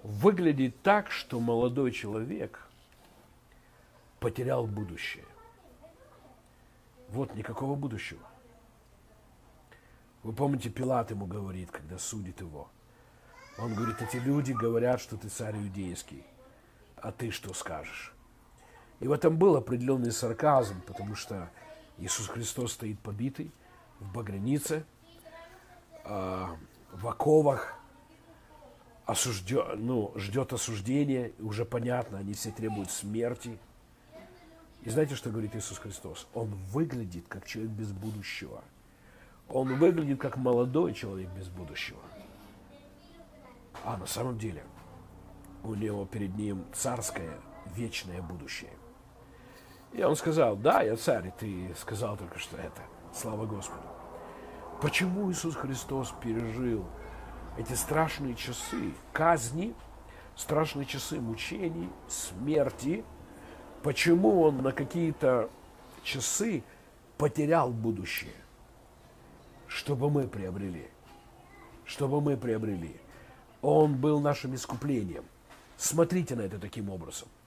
[0.02, 2.66] Выглядит так, что молодой человек
[4.18, 5.24] потерял будущее.
[7.08, 8.22] Вот никакого будущего.
[10.22, 12.68] Вы помните, Пилат ему говорит, когда судит его.
[13.58, 16.24] Он говорит, эти люди говорят, что ты царь иудейский,
[17.02, 18.14] а ты что скажешь?
[19.00, 21.50] И в этом был определенный сарказм, потому что
[21.98, 23.52] Иисус Христос стоит побитый
[23.98, 24.84] в багрянице,
[26.04, 26.56] а,
[26.92, 27.74] в оковах,
[29.04, 33.58] осужден, ну, ждет осуждения, уже понятно, они все требуют смерти.
[34.82, 36.28] И знаете, что говорит Иисус Христос?
[36.34, 38.62] Он выглядит как человек без будущего.
[39.48, 42.00] Он выглядит как молодой человек без будущего.
[43.84, 44.62] А на самом деле
[45.64, 47.38] у него перед ним царское
[47.74, 48.72] вечное будущее.
[49.92, 52.82] И он сказал, да, я царь, и ты сказал только что это.
[53.14, 53.82] Слава Господу.
[54.80, 56.84] Почему Иисус Христос пережил
[57.58, 59.74] эти страшные часы казни,
[60.34, 63.04] страшные часы мучений, смерти?
[63.82, 65.50] Почему он на какие-то
[66.02, 66.64] часы
[67.18, 68.32] потерял будущее?
[69.66, 70.88] Чтобы мы приобрели.
[71.84, 72.96] Чтобы мы приобрели.
[73.60, 75.24] Он был нашим искуплением.
[75.82, 77.28] Смотрите на это таким образом–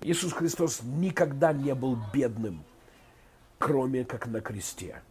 [0.00, 2.62] Иисус Христос никогда не был бедным,
[3.58, 5.02] кроме как на кресте.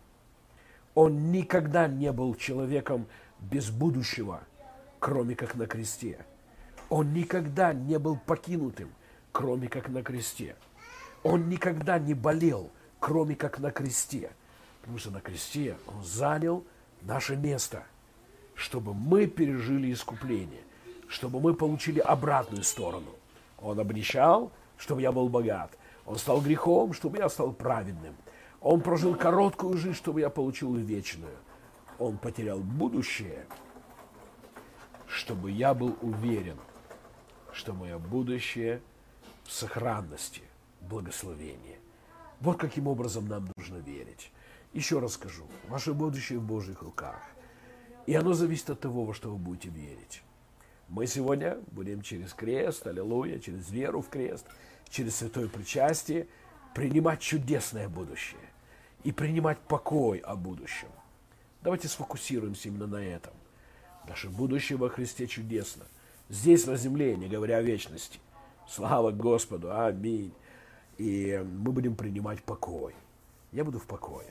[0.94, 3.08] Он никогда не был человеком
[3.40, 4.44] без будущего,
[5.00, 6.24] кроме как на кресте.
[6.90, 8.94] Он никогда не был покинутым,
[9.32, 10.56] кроме как на кресте.
[11.24, 12.70] Он никогда не болел,
[13.00, 14.32] кроме как на кресте.
[14.82, 16.64] Потому что на кресте Он занял
[17.02, 17.84] наше место,
[18.54, 20.62] чтобы мы пережили искупление,
[21.14, 23.12] чтобы мы получили обратную сторону.
[23.60, 25.78] Он обнищал, чтобы я был богат.
[26.08, 28.16] Он стал грехом, чтобы я стал праведным.
[28.62, 31.38] Он прожил короткую жизнь, чтобы я получил вечную.
[32.00, 33.46] Он потерял будущее,
[35.08, 36.58] чтобы я был уверен,
[37.52, 38.82] что мое будущее
[39.44, 40.42] в сохранности,
[40.82, 41.78] благословении.
[42.40, 44.32] Вот каким образом нам нужно верить.
[44.74, 47.22] Еще раз скажу, ваше будущее в Божьих руках.
[48.08, 50.24] И оно зависит от того, во что вы будете верить.
[50.94, 54.46] Мы сегодня будем через крест, аллилуйя, через веру в крест–
[54.92, 56.28] через святое причастие
[56.76, 58.40] принимать чудесное будущее
[59.04, 60.90] и принимать покой о будущем.
[61.64, 63.34] Давайте сфокусируемся именно на этом.
[64.08, 65.86] Наше будущее во Христе чудесно.
[66.30, 68.20] Здесь, на земле, не говоря о вечности.
[68.70, 70.32] Слава Господу, аминь.
[71.00, 72.94] И мы будем принимать покой.
[73.52, 74.28] Я буду в покое.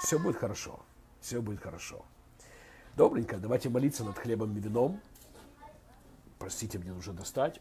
[0.00, 0.78] Все будет хорошо.
[1.20, 2.04] Все будет хорошо.
[2.94, 5.00] Добренько, давайте молиться над хлебом и вином.
[6.44, 7.58] Простите, мне нужно достать.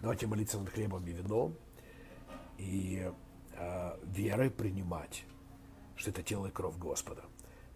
[0.00, 1.54] Давайте молиться над хлебом и вином
[2.58, 3.08] и
[3.52, 5.22] э, верой принимать,
[5.94, 7.22] что это тело и кровь Господа.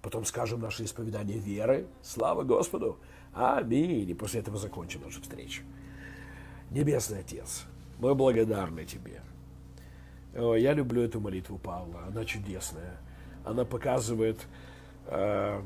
[0.02, 1.86] Потом скажем наше исповедание веры.
[2.02, 2.98] Слава Господу!
[3.32, 4.10] Аминь!
[4.10, 5.62] И после этого закончим нашу встречу.
[6.72, 7.66] Небесный Отец,
[8.00, 9.22] мы благодарны Тебе.
[10.32, 12.02] Я люблю эту молитву Павла.
[12.08, 12.96] Она чудесная.
[13.44, 14.44] Она показывает,
[15.06, 15.62] э,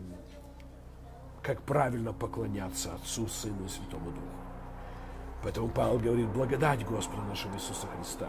[1.48, 4.26] как правильно поклоняться Отцу, Сыну и Святому Духу.
[5.42, 8.28] Поэтому Павел говорит, благодать Господа нашего Иисуса Христа,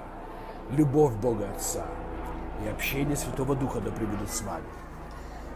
[0.71, 1.85] любовь Бога Отца
[2.63, 4.69] и общение Святого Духа да пребудет с вами.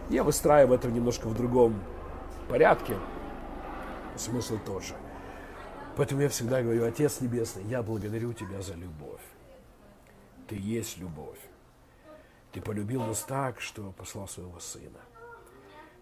[0.09, 1.81] Я выстраиваю это немножко в другом
[2.49, 2.97] порядке,
[4.17, 4.95] смысл тот же.
[5.95, 9.21] Поэтому я всегда говорю, Отец Небесный, я благодарю Тебя за любовь.
[10.49, 11.39] Ты есть любовь.
[12.51, 14.99] Ты полюбил нас так, что послал своего Сына.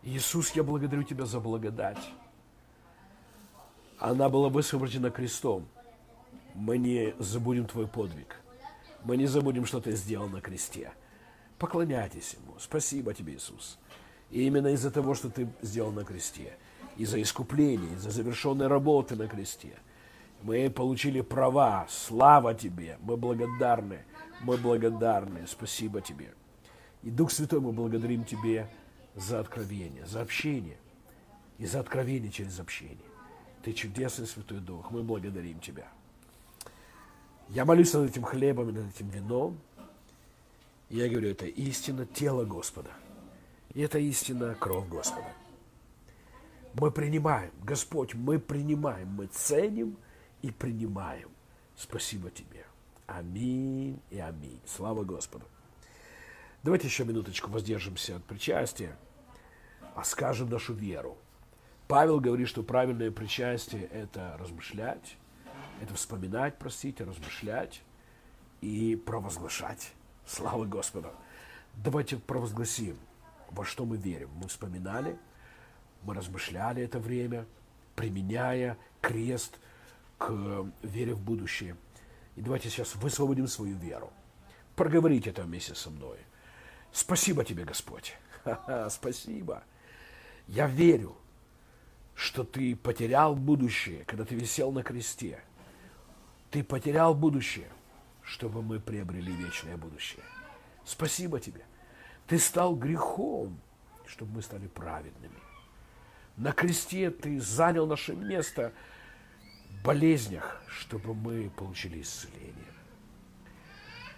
[0.04, 2.12] Иисус, я благодарю Тебя за благодать
[4.02, 5.68] она была высвобождена крестом.
[6.56, 8.42] Мы не забудем твой подвиг.
[9.04, 10.92] Мы не забудем, что ты сделал на кресте.
[11.60, 12.56] Поклоняйтесь Ему.
[12.60, 13.78] Спасибо тебе, Иисус.
[14.32, 16.58] И именно из-за того, что ты сделал на кресте,
[16.98, 19.78] из-за искупления, из-за завершенной работы на кресте,
[20.42, 21.86] мы получили права.
[21.88, 22.98] Слава тебе.
[23.02, 24.00] Мы благодарны.
[24.42, 25.46] Мы благодарны.
[25.46, 26.34] Спасибо тебе.
[27.04, 28.68] И Дух Святой, мы благодарим тебе
[29.16, 30.78] за откровение, за общение
[31.58, 32.98] и за откровение через общение.
[33.64, 34.92] Ты чудесный Святой Дух.
[34.92, 35.88] Мы благодарим Тебя.
[37.50, 39.60] Я молюсь над этим хлебом и над этим вином.
[40.90, 42.92] Я говорю, это истина тела Господа.
[43.74, 45.32] И это истина кровь Господа.
[46.74, 49.98] Мы принимаем, Господь, мы принимаем, мы ценим
[50.42, 51.30] и принимаем.
[51.76, 52.66] Спасибо Тебе.
[53.08, 54.62] Аминь и аминь.
[54.66, 55.46] Слава Господу.
[56.64, 58.96] Давайте еще минуточку воздержимся от причастия,
[59.96, 61.18] а скажем нашу веру.
[61.88, 65.18] Павел говорит, что правильное причастие– это размышлять,
[65.82, 67.82] это вспоминать, простите, размышлять
[68.62, 69.92] и провозглашать.
[70.28, 71.10] Слава Господу.
[71.76, 72.96] Давайте провозгласим,
[73.50, 74.30] во что мы верим.
[74.36, 75.18] Мы вспоминали,
[76.04, 77.48] мы размышляли это время,
[77.96, 79.58] применяя крест
[80.20, 80.32] к
[80.84, 81.76] вере в будущее.
[82.36, 84.14] И давайте сейчас высвободим свою веру.
[84.76, 86.20] Проговорите это вместе со мной.
[86.92, 88.16] Спасибо тебе, Господь.
[88.44, 89.64] Ха-ха, спасибо.
[90.48, 91.16] Я верю,
[92.16, 95.42] что ты потерял будущее, когда ты висел на кресте.
[96.50, 97.72] Ты потерял будущее,
[98.22, 100.24] чтобы мы приобрели вечное будущее.
[100.84, 101.64] Спасибо тебе.
[102.28, 103.60] Ты стал грехом,
[104.06, 105.40] чтобы мы стали праведными.
[106.36, 108.74] На кресте ты занял наше место
[109.70, 112.71] в болезнях, чтобы мы получили исцеление.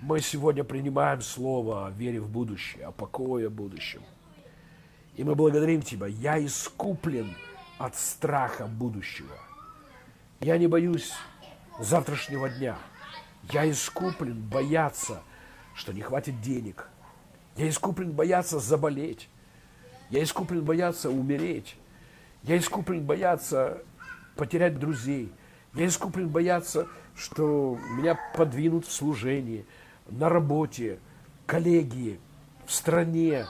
[0.06, 4.02] Мы сегодня принимаем слово о вере в будущее, о покое будущем.
[5.16, 6.08] И мы благодарим Тебя.
[6.08, 7.34] Я искуплен
[7.78, 9.34] от страха будущего.
[10.42, 11.14] Я не боюсь
[11.80, 12.78] завтрашнего дня.
[13.54, 15.24] Я искуплен бояться,
[15.74, 16.90] что не хватит денег.
[17.56, 19.30] Я искуплен бояться заболеть.
[20.10, 21.78] Я искуплен бояться умереть.
[22.44, 23.82] Я искуплен бояться
[24.36, 25.32] потерять друзей.
[25.74, 29.66] Я искуплен бояться, что меня подвинут в служении–
[30.08, 31.00] на работе,
[31.46, 32.20] коллеги,
[32.66, 33.46] в стране.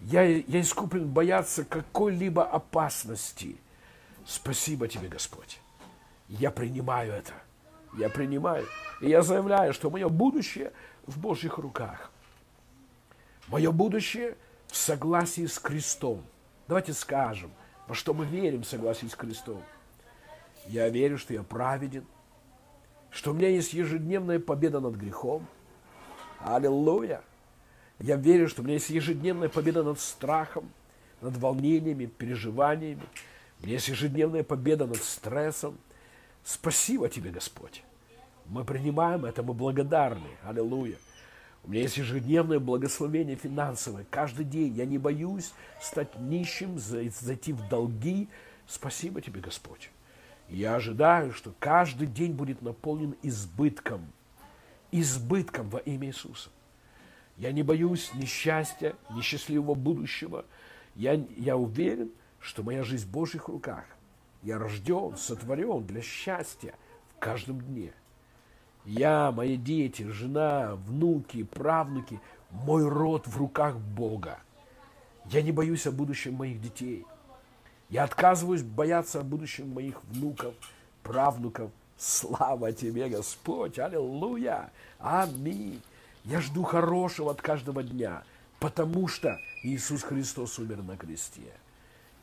[0.00, 3.56] Я, я искуплен бояться какой-либо опасности.
[4.24, 5.60] Спасибо тебе, Господь.
[6.28, 7.32] Я принимаю это.
[7.98, 8.66] Я принимаю.
[9.00, 10.72] И я заявляю, что мое будущее
[11.06, 12.10] в Божьих руках.
[13.48, 14.36] Мое будущее
[14.68, 16.22] в согласии с крестом.
[16.68, 17.50] Давайте скажем,
[17.88, 19.62] во что мы верим в согласии с крестом.
[20.66, 22.06] Я верю, что я праведен,
[23.10, 25.46] что у меня есть ежедневная победа над грехом–
[26.42, 27.22] Аллилуйя!
[27.98, 30.70] Я верю, что у меня есть ежедневная победа над страхом,
[31.20, 33.02] над волнениями, переживаниями.
[33.60, 35.76] У меня есть ежедневная победа над стрессом.
[36.42, 37.82] Спасибо тебе, Господь.
[38.46, 40.28] Мы принимаем это, мы благодарны.
[40.42, 40.96] Аллилуйя.
[41.62, 44.06] У меня есть ежедневное благословение финансовое.
[44.08, 48.30] Каждый день я не боюсь стать нищим, зайти в долги.
[48.66, 49.90] Спасибо тебе, Господь.
[50.48, 54.10] Я ожидаю, что каждый день будет наполнен избытком–
[54.92, 56.50] избытком во имя Иисуса.
[57.36, 60.44] Я не боюсь ни счастья, ни счастливого будущего.
[60.94, 63.84] Я, я уверен, что моя жизнь в Божьих руках.
[64.42, 66.74] Я рожден, сотворен для счастья
[67.16, 67.92] в каждом дне.
[68.84, 74.38] Я, мои дети, жена, внуки, правнуки, мой род в руках Бога.
[75.26, 77.06] Я не боюсь о будущем моих детей.
[77.88, 80.54] Я отказываюсь бояться о будущем моих внуков,
[81.02, 83.78] правнуков, Слава тебе, Господь!
[83.78, 84.70] Аллилуйя!
[84.98, 85.82] Аминь!
[86.24, 88.22] Я жду хорошего от каждого дня,
[88.58, 91.52] потому что Иисус Христос умер на кресте.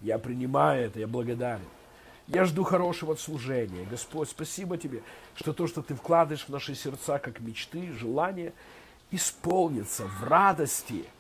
[0.02, 1.68] Я принимаю это, я благодарен.
[2.26, 3.86] Я жду хорошего от служения.
[3.86, 5.04] Господь, спасибо Тебе,
[5.36, 8.54] что то, что Ты вкладываешь в наши сердца, как мечты, желания,
[9.12, 11.06] исполнится в радости–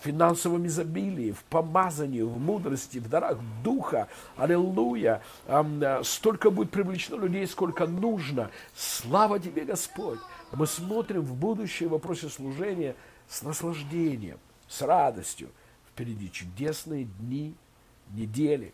[0.00, 4.08] финансовом изобилии, в помазании, в мудрости, в дарах Духа.
[4.36, 5.22] Аллилуйя.
[5.46, 8.50] Э, столько будет привлечено людей, сколько нужно.
[8.74, 10.18] Слава тебе, Господь.
[10.52, 12.96] Мы смотрим в будущее в вопросе служения
[13.28, 15.50] с наслаждением, с радостью.
[15.92, 17.54] Впереди чудесные дни,
[18.10, 18.72] недели,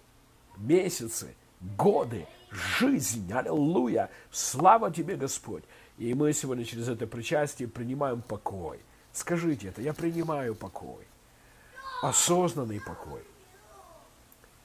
[0.56, 1.34] месяцы,
[1.76, 2.26] годы,
[2.78, 3.30] жизнь.
[3.32, 4.10] Аллилуйя.
[4.30, 5.64] Слава тебе, Господь.
[5.98, 8.78] И мы сегодня через это причастие принимаем покой.
[9.12, 11.05] Скажите это, я принимаю покой
[12.02, 13.22] осознанный покой,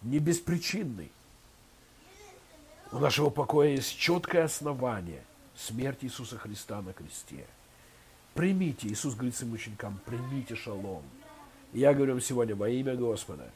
[0.02, 1.12] не беспричинный.
[2.92, 5.24] У нашего покоя есть четкое основание–
[5.56, 7.46] смерть Иисуса Христа на кресте.
[8.34, 11.04] Примите, Иисус говорит своим ученикам, примите шалом.
[11.74, 13.50] Я говорю вам сегодня во имя Господа,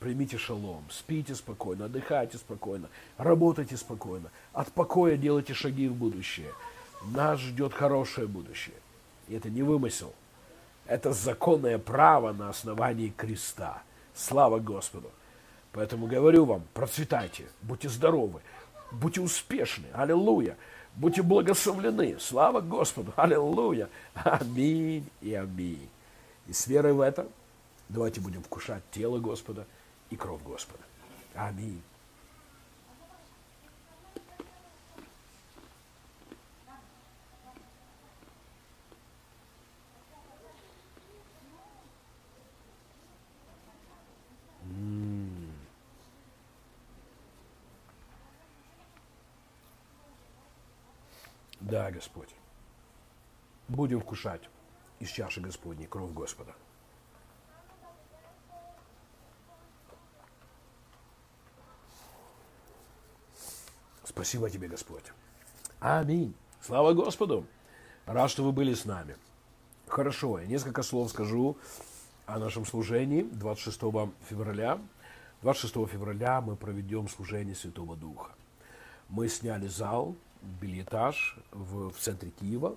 [0.00, 2.88] примите шалом, спите спокойно, отдыхайте спокойно,
[3.18, 6.52] работайте спокойно, от покоя делайте шаги в будущее.
[7.02, 8.76] Нас ждет хорошее будущее.
[9.28, 10.14] И это не вымысел–
[10.88, 13.82] это законное право на основании креста.
[14.14, 15.10] Слава Господу.
[15.72, 18.40] Поэтому говорю вам, процветайте, будьте здоровы,
[18.90, 19.86] будьте успешны.
[19.92, 20.56] Аллилуйя.
[20.96, 22.16] Будьте благословлены.
[22.18, 23.12] Слава Господу.
[23.14, 23.88] Аллилуйя.
[24.14, 25.88] Аминь и аминь.
[26.48, 27.28] И с верой в это
[27.88, 29.64] давайте будем вкушать тело Господа
[30.10, 30.82] и кровь Господа.
[31.34, 31.82] Аминь.
[51.88, 52.28] Да, Господь.
[53.68, 54.42] Будем вкушать
[55.00, 56.54] из чаши Господней кровь Господа.
[64.04, 65.04] Спасибо тебе, Господь.
[65.80, 66.34] Аминь.
[66.60, 67.46] Слава Господу.
[68.04, 69.16] Рад, что вы были с нами.
[69.86, 71.56] Хорошо, я несколько слов скажу
[72.26, 73.80] о нашем служении 26
[74.28, 74.78] февраля.
[75.40, 78.32] 26 февраля мы проведем служение Святого Духа.
[79.08, 82.76] Мы сняли зал, билетаж в, в центре Киева.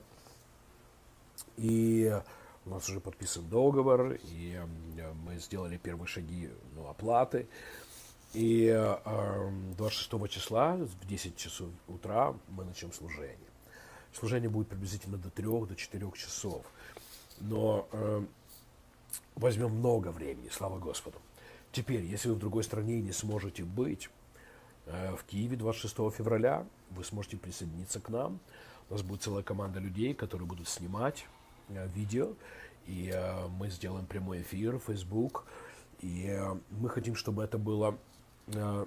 [1.58, 2.14] И
[2.66, 4.60] у нас уже подписан договор, и
[5.26, 7.48] мы сделали первые шаги ну, оплаты.
[8.34, 13.38] И э, 26 числа в 10 часов утра мы начнем служение.
[14.14, 16.66] Служение будет приблизительно до 3 до 4 часов.
[17.40, 18.24] Но э,
[19.36, 21.18] возьмем много времени, слава Господу.
[21.72, 24.21] Теперь, если вы в другой стране не сможете быть, э,
[24.86, 28.40] в Киеве 26 февраля вы сможете присоединиться к нам.
[28.90, 31.26] У нас будет целая команда людей, которые будут снимать
[31.70, 32.34] э, видео,
[32.88, 35.46] и э, мы сделаем прямой эфир в Facebook.
[36.02, 37.98] И э, мы хотим, чтобы это было
[38.48, 38.86] Э,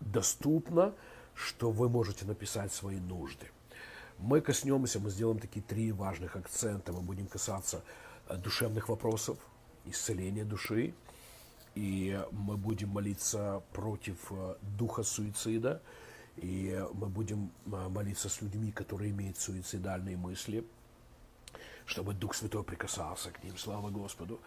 [0.00, 0.94] доступно,
[1.34, 3.46] что вы можете написать свои нужды.
[4.18, 6.92] Мы коснемся, мы сделаем такие три важных акцента.
[6.92, 7.82] Мы будем касаться
[8.28, 9.38] э, душевных вопросов,
[9.84, 10.94] исцеления души,
[11.74, 15.80] и мы будем молиться против э, духа суицида,
[16.36, 20.64] и мы будем молиться с людьми, которые имеют суицидальные мысли,
[21.86, 23.56] чтобы Дух Святой прикасался к ним.
[23.56, 24.40] Слава Господу.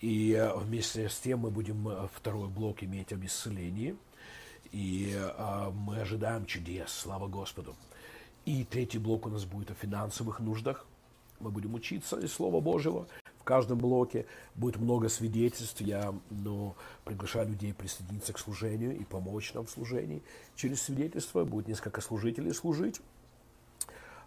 [0.00, 3.96] И э, вместе с тем мы будем э, второй блок иметь об исцелении.
[4.72, 5.16] И
[5.72, 7.76] мы ожидаем чудес, слава Господу.
[8.44, 10.84] И третий блок у нас будет о финансовых нуждах.
[11.38, 13.06] Мы будем учиться из Слова Божьего.
[13.46, 14.26] Каждом блоке
[14.56, 15.80] будет много свидетельств.
[15.80, 16.74] Я ну,
[17.04, 20.20] приглашаю людей присоединиться к служению и помочь нам в служении.
[20.56, 23.00] Через свидетельство будет несколько служителей служить.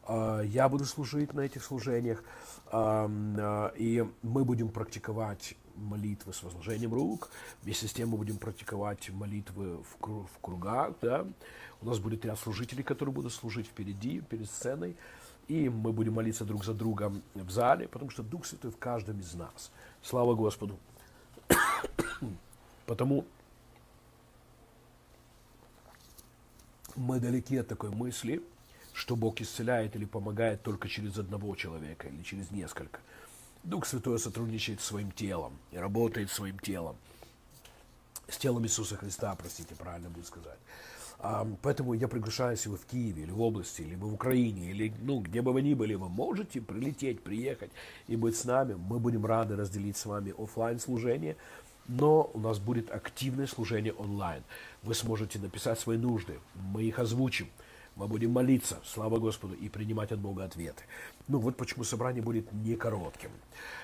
[0.04, 2.24] А, я буду служить на этих служениях,
[2.72, 7.30] а, и мы будем практиковать молитвы с возложением рук.
[7.62, 10.94] Вместе с тем мы будем практиковать молитвы в, кругах.
[11.02, 11.28] Да?
[11.82, 14.96] У нас будет ряд служителей, которые будут служить впереди, перед сценой.
[15.50, 19.20] И мы будем молиться друг за другом в зале, потому что Дух Святой в каждом
[19.20, 19.72] из нас.
[20.02, 20.80] Слава Господу.
[22.86, 23.26] Потому
[26.96, 28.42] мы далеки от такой мысли–
[29.00, 33.00] что Бог исцеляет или помогает только через одного человека или через несколько.
[33.64, 36.98] Дух Святой сотрудничает своим телом и работает своим телом.
[38.28, 40.60] С телом Иисуса Христа, простите, правильно будет сказать.
[41.62, 45.20] Поэтому я приглашаю, если вы в Киеве, или в области, или в Украине, или ну,
[45.20, 47.72] где бы вы ни были, вы можете прилететь, приехать
[48.08, 48.76] и быть с нами.
[48.76, 51.36] Мы будем рады разделить с вами офлайн служение,
[51.90, 54.44] но у нас будет активное служение онлайн.
[54.84, 57.50] Вы сможете написать свои нужды, мы их озвучим.
[57.96, 60.84] Мы будем молиться, слава Господу, и принимать от Бога ответы.
[61.28, 63.32] Ну вот почему собрание будет не коротким.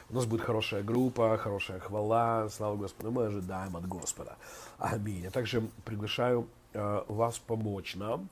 [0.09, 3.11] У нас будет хорошая группа, хорошая хвала, слава Господу.
[3.11, 4.37] Мы ожидаем от Господа.
[4.77, 5.23] Аминь.
[5.23, 8.29] Я также приглашаю вас помочь нам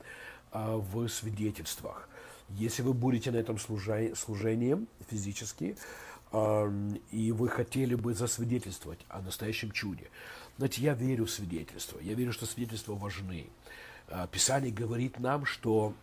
[0.52, 2.10] э, в свидетельствах.
[2.50, 4.78] Если вы будете на этом служении
[5.10, 5.78] физически,
[6.32, 10.10] э, и вы хотели бы засвидетельствовать о настоящем чуде,
[10.58, 12.00] знаете, я верю в свидетельство.
[12.00, 13.48] Я верю, что свидетельства важны.
[14.08, 15.94] А, Писание говорит нам, что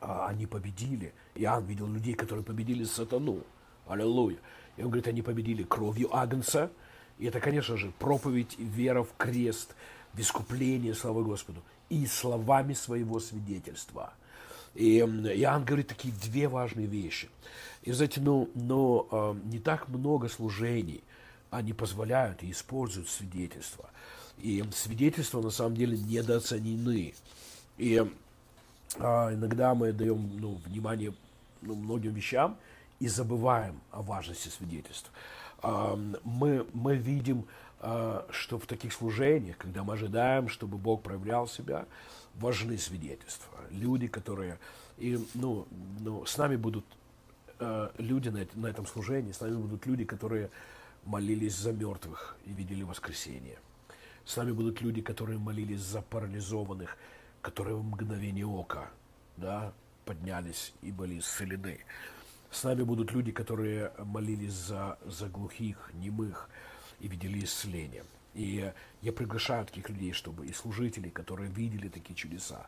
[0.00, 1.12] они победили.
[1.34, 3.42] Иоанн видел людей, которые победили сатану.
[3.88, 4.38] Аллилуйя.
[4.76, 6.70] И он говорит, они победили кровью Агнца.
[7.18, 9.74] И это, конечно же, проповедь вера в крест,
[10.16, 14.12] в искупление, слава Господу, и словами своего свидетельства.
[14.74, 17.28] И Иоанн говорит такие две важные вещи.
[17.82, 21.02] И, знаете, ну, но э, не так много служений
[21.50, 23.90] они позволяют и используют свидетельства.
[24.38, 27.14] И свидетельства на самом деле недооценены.
[27.78, 28.06] И
[28.98, 31.14] а, иногда мы даем ну, внимание
[31.62, 32.58] ну, многим вещам
[32.98, 35.10] и забываем о важности свидетельств.
[35.62, 37.46] А, мы, мы видим,
[38.30, 41.86] что в таких служениях, когда мы ожидаем, чтобы Бог проявлял себя,
[42.34, 43.58] важны свидетельства.
[43.70, 44.58] Люди, которые...
[44.98, 45.66] И, ну,
[46.00, 46.84] ну, с нами будут
[47.58, 50.50] э, люди на этом служении, с нами будут люди, которые
[51.04, 53.58] молились за мертвых и видели воскресение.
[54.24, 56.96] С нами будут люди, которые молились за парализованных,
[57.42, 58.90] которые в мгновение ока
[59.36, 59.72] да,
[60.04, 61.80] поднялись и были исцелены.
[62.50, 66.48] С нами будут люди, которые молились за, за глухих, немых
[67.00, 68.04] и видели исцеление.
[68.34, 68.72] И
[69.02, 72.66] я приглашаю таких людей, чтобы и служителей, которые видели такие чудеса.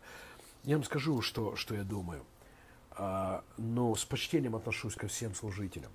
[0.64, 2.24] Я вам скажу, что, что я думаю.
[2.92, 5.92] А, но с почтением отношусь ко всем служителям.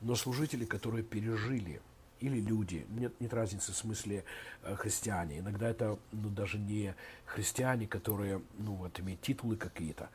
[0.00, 1.80] Но служители, которые пережили
[2.20, 4.24] или люди, нет, нет разницы в смысле
[4.62, 5.38] э, христиане.
[5.38, 6.94] Иногда это ну, даже не
[7.24, 10.10] христиане, которые ну, вот, имеют титулы какие-то,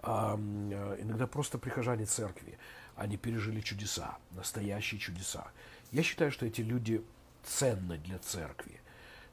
[0.00, 2.58] а, э, иногда просто прихожане церкви,
[2.94, 5.48] они пережили чудеса, настоящие чудеса.
[5.92, 7.02] Я считаю, что эти люди
[7.44, 8.80] ценны для церкви,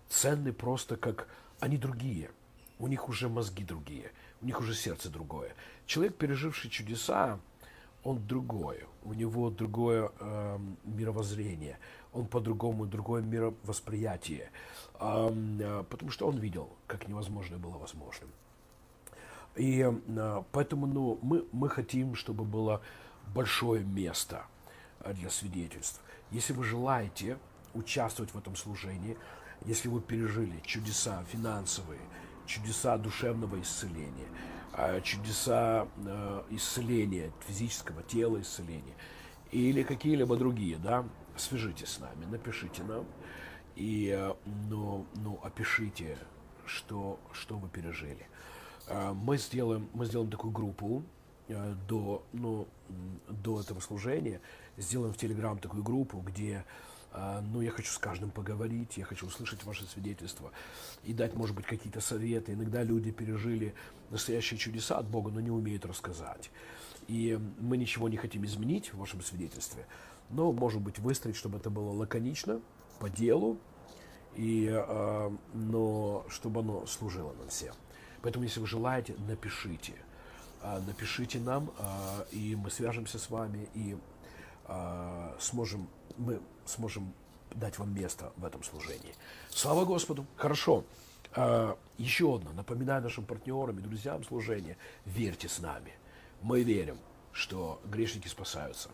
[0.09, 1.27] ценны просто как
[1.59, 2.29] они другие,
[2.79, 5.53] у них уже мозги другие, у них уже сердце другое.
[5.85, 7.39] Человек, переживший чудеса,
[8.03, 11.77] он другой, у него другое э, мировоззрение,
[12.11, 14.51] он по-другому, другое мировосприятие,
[14.99, 18.29] э, потому что он видел, как невозможное было возможным.
[19.55, 22.81] И э, поэтому ну, мы, мы хотим, чтобы было
[23.33, 24.45] большое место
[25.13, 26.01] для свидетельств.
[26.33, 27.37] Если вы желаете
[27.75, 29.17] участвовать в этом служении,
[29.65, 32.01] если вы пережили чудеса финансовые,
[32.47, 34.27] чудеса душевного исцеления,
[34.73, 38.95] а, чудеса э, исцеления физического тела, исцеления,
[39.51, 41.05] или какие-либо другие, да,
[41.37, 43.05] свяжитесь с нами, напишите нам
[43.75, 44.33] и э,
[44.69, 46.17] ну, ну, опишите,
[46.65, 48.27] что, что вы пережили.
[48.87, 51.03] А, мы сделаем, мы сделаем такую группу
[51.47, 52.67] э, до, ну,
[53.29, 54.41] до этого служения,
[54.77, 56.65] сделаем в Телеграм такую группу, где
[57.11, 60.51] а, но я хочу с каждым поговорить, я хочу услышать ваши свидетельства
[61.03, 62.53] и дать, может быть, какие-то советы.
[62.53, 63.75] Иногда люди пережили
[64.09, 66.49] настоящие чудеса от Бога, но не умеют рассказать.
[67.07, 69.85] И мы ничего не хотим изменить в вашем свидетельстве,
[70.29, 72.61] но, может быть, выстроить, чтобы это было лаконично,
[72.99, 73.59] по делу,
[74.35, 77.75] и, э, но чтобы оно служило нам всем.
[78.21, 79.93] Поэтому, если вы желаете, напишите.
[80.63, 83.97] Э, напишите нам, э, и мы свяжемся с вами, и э,
[85.39, 87.13] сможем мы сможем
[87.51, 89.13] дать вам место в этом служении.
[89.49, 90.25] Слава Господу!
[90.35, 90.83] Хорошо.
[91.35, 92.51] А, еще одно.
[92.53, 94.77] Напоминаю нашим партнерам и друзьям служения.
[95.05, 95.93] Верьте с нами.
[96.41, 96.97] Мы верим,
[97.31, 98.89] что грешники спасаются,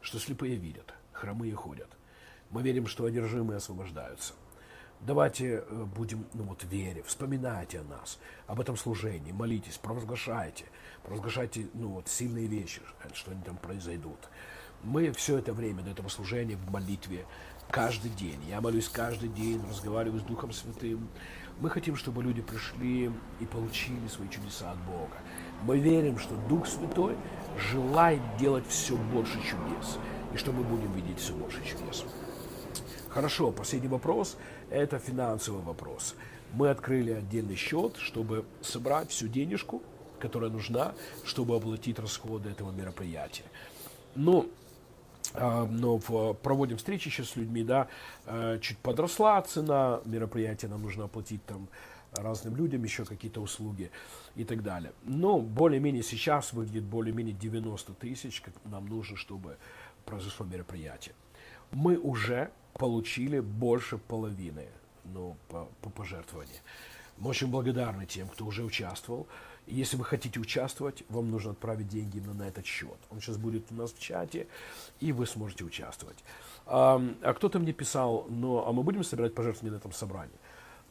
[0.00, 1.88] что слепые видят, хромые ходят.
[2.50, 4.34] Мы верим, что одержимые освобождаются.
[5.00, 10.64] Давайте э, будем, ну вот, вере, вспоминайте о нас, об этом служении, молитесь, провозглашайте,
[11.02, 12.80] провозглашайте, ну вот, сильные вещи,
[13.12, 14.18] что они там произойдут.
[14.82, 17.24] Мы все это время до этого служения в молитве,
[17.70, 18.38] каждый день.
[18.48, 21.08] Я молюсь каждый день, разговариваю с Духом Святым.
[21.60, 23.10] Мы хотим, чтобы люди пришли
[23.40, 25.16] и получили свои чудеса от Бога.
[25.62, 27.16] Мы верим, что Дух Святой
[27.72, 29.98] желает делать все больше чудес,
[30.34, 32.04] и что мы будем видеть все больше чудес.
[33.08, 34.36] Хорошо, последний вопрос–
[34.70, 36.14] это финансовый вопрос.
[36.52, 39.82] Мы открыли отдельный счет, чтобы собрать всю денежку,
[40.18, 43.44] которая нужна, чтобы оплатить расходы этого мероприятия.
[44.14, 44.46] Но
[45.34, 45.98] а, но
[46.34, 47.88] проводим встречи сейчас с людьми, да,
[48.26, 51.68] э, чуть подросла цена мероприятия, нам нужно оплатить там
[52.12, 53.90] разным людям еще какие-то услуги
[54.34, 54.92] и так далее.
[55.04, 59.56] Но более-менее сейчас выглядит более-менее 90 тысяч, как нам нужно, чтобы
[60.04, 61.14] произошло мероприятие.
[61.72, 64.68] Мы уже получили больше половины
[65.04, 66.56] ну, по, по пожертвованию.
[67.18, 69.26] Мы очень благодарны тем, кто уже участвовал.
[69.66, 72.96] Если вы хотите участвовать, вам нужно отправить деньги именно на этот счет.
[73.10, 74.46] Он сейчас будет у нас в чате,
[75.00, 76.18] и вы сможете участвовать.
[76.66, 80.38] А, а кто-то мне писал, ну, а мы будем собирать пожертвования на этом собрании?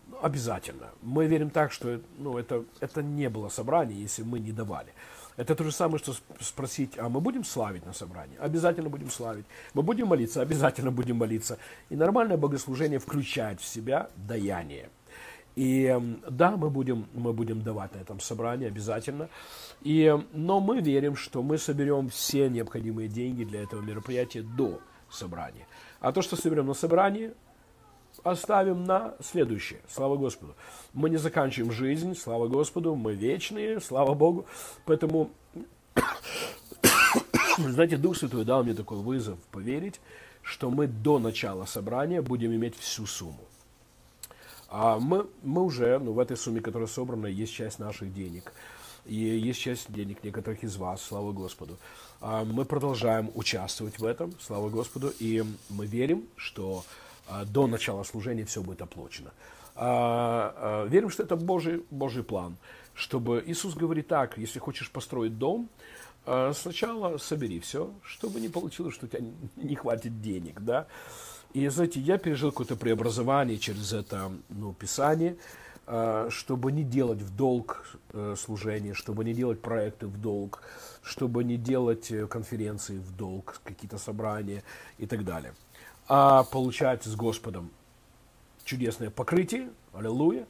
[0.08, 0.90] Ну, обязательно.
[1.02, 4.94] Мы верим так, что ну, это, это не было собрание, если мы не давали.
[5.38, 8.38] Это то же самое, что спросить, а мы будем славить на собрании?
[8.40, 9.46] Обязательно будем славить.
[9.74, 10.42] Мы будем молиться?
[10.42, 11.58] Обязательно будем молиться.
[11.90, 14.90] И нормальное богослужение включает в себя даяние.
[15.56, 15.98] И
[16.30, 19.30] да, мы будем, мы будем давать на этом собрании обязательно.
[19.82, 24.80] И, но мы верим, что мы соберем все необходимые деньги для этого мероприятия до
[25.10, 25.66] собрания.
[26.02, 27.32] А то, что соберем на собрании,
[28.24, 29.80] оставим на следующее.
[29.90, 30.56] Слава Господу.
[30.94, 34.46] Мы не заканчиваем жизнь, слава Господу, мы вечные, слава Богу.
[34.86, 35.32] Поэтому,
[37.58, 40.02] знаете, Дух Святой дал мне такой вызов поверить,
[40.42, 43.48] что мы до начала собрания будем иметь всю сумму.
[44.70, 48.52] А мы, мы уже, ну, в этой сумме, которая собрана, есть часть наших денег.
[49.06, 51.78] И есть часть денег некоторых из вас, слава Господу.
[52.22, 56.84] А мы продолжаем участвовать в этом, слава Господу, и мы верим, что
[57.28, 59.32] а, до начала служения все будет оплачено.
[59.76, 62.58] А, верим, что это Божий, Божий план,
[62.96, 65.70] чтобы Иисус говорит так, если хочешь построить дом,
[66.54, 69.24] сначала собери все, чтобы не получилось, что у тебя
[69.58, 70.88] не хватит денег, да,
[71.56, 75.38] и, знаете, я пережил какое-то преобразование через это ну, Писание,
[75.88, 80.62] а, чтобы не делать в долг э, служение, чтобы не делать проекты в долг,
[81.02, 84.64] чтобы не делать э, конференции в долг, какие-то собрания
[84.98, 85.54] и так далее.
[86.10, 87.72] А получать с Господом
[88.66, 90.48] чудесное покрытие, аллилуйя,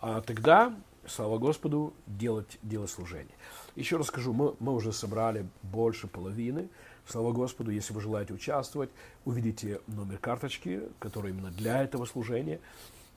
[0.00, 0.74] а тогда,
[1.06, 3.36] слава Господу, делать, делать служение.
[3.76, 6.68] Еще раз скажу, мы, мы уже собрали больше половины,
[7.08, 8.90] Слава Господу, если вы желаете участвовать,
[9.24, 12.60] увидите номер карточки, который именно для этого служения,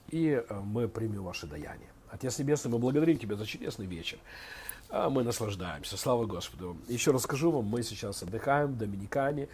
[0.08, 1.90] и э, мы примем ваше даяние.
[2.10, 4.18] Отец Небесный, мы благодарим Тебя за чудесный вечер.
[4.88, 5.98] а мы наслаждаемся.
[5.98, 6.78] Слава Господу.
[6.88, 9.48] Еще расскажу вам, мы сейчас отдыхаем в Доминикане,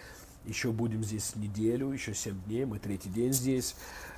[0.45, 3.75] еще будем здесь неделю, еще семь дней, мы третий день здесь,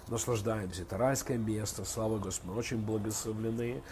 [0.09, 0.83] наслаждаемся.
[0.83, 3.83] Это райское место, слава Господу, очень благословлены.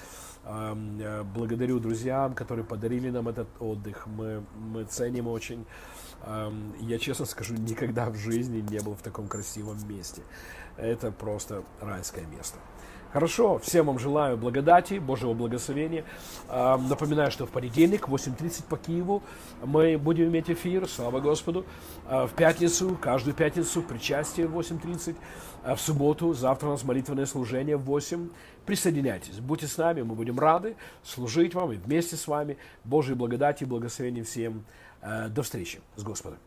[0.44, 5.64] Э, благодарю друзьям, которые подарили нам этот отдых, мы, мы ценим очень.
[6.80, 10.22] Я честно скажу, никогда в жизни не был в таком красивом месте.
[10.76, 12.58] Это просто райское место.
[13.12, 16.04] Хорошо, всем вам желаю благодати, Божьего благословения.
[16.46, 19.22] Напоминаю, что в понедельник, 8.30 по Киеву,
[19.64, 21.64] мы будем иметь эфир, слава Господу.
[22.06, 25.16] А, в пятницу, каждую пятницу, причастие в 8.30.
[25.64, 28.28] А в субботу, завтра у нас молитвенное служение в 8.
[28.66, 32.58] Присоединяйтесь, будьте с нами, мы будем рады служить вам и вместе с вами.
[32.84, 34.64] Божьей благодати и благословения всем.
[35.00, 36.38] Э, до встречи с Господом.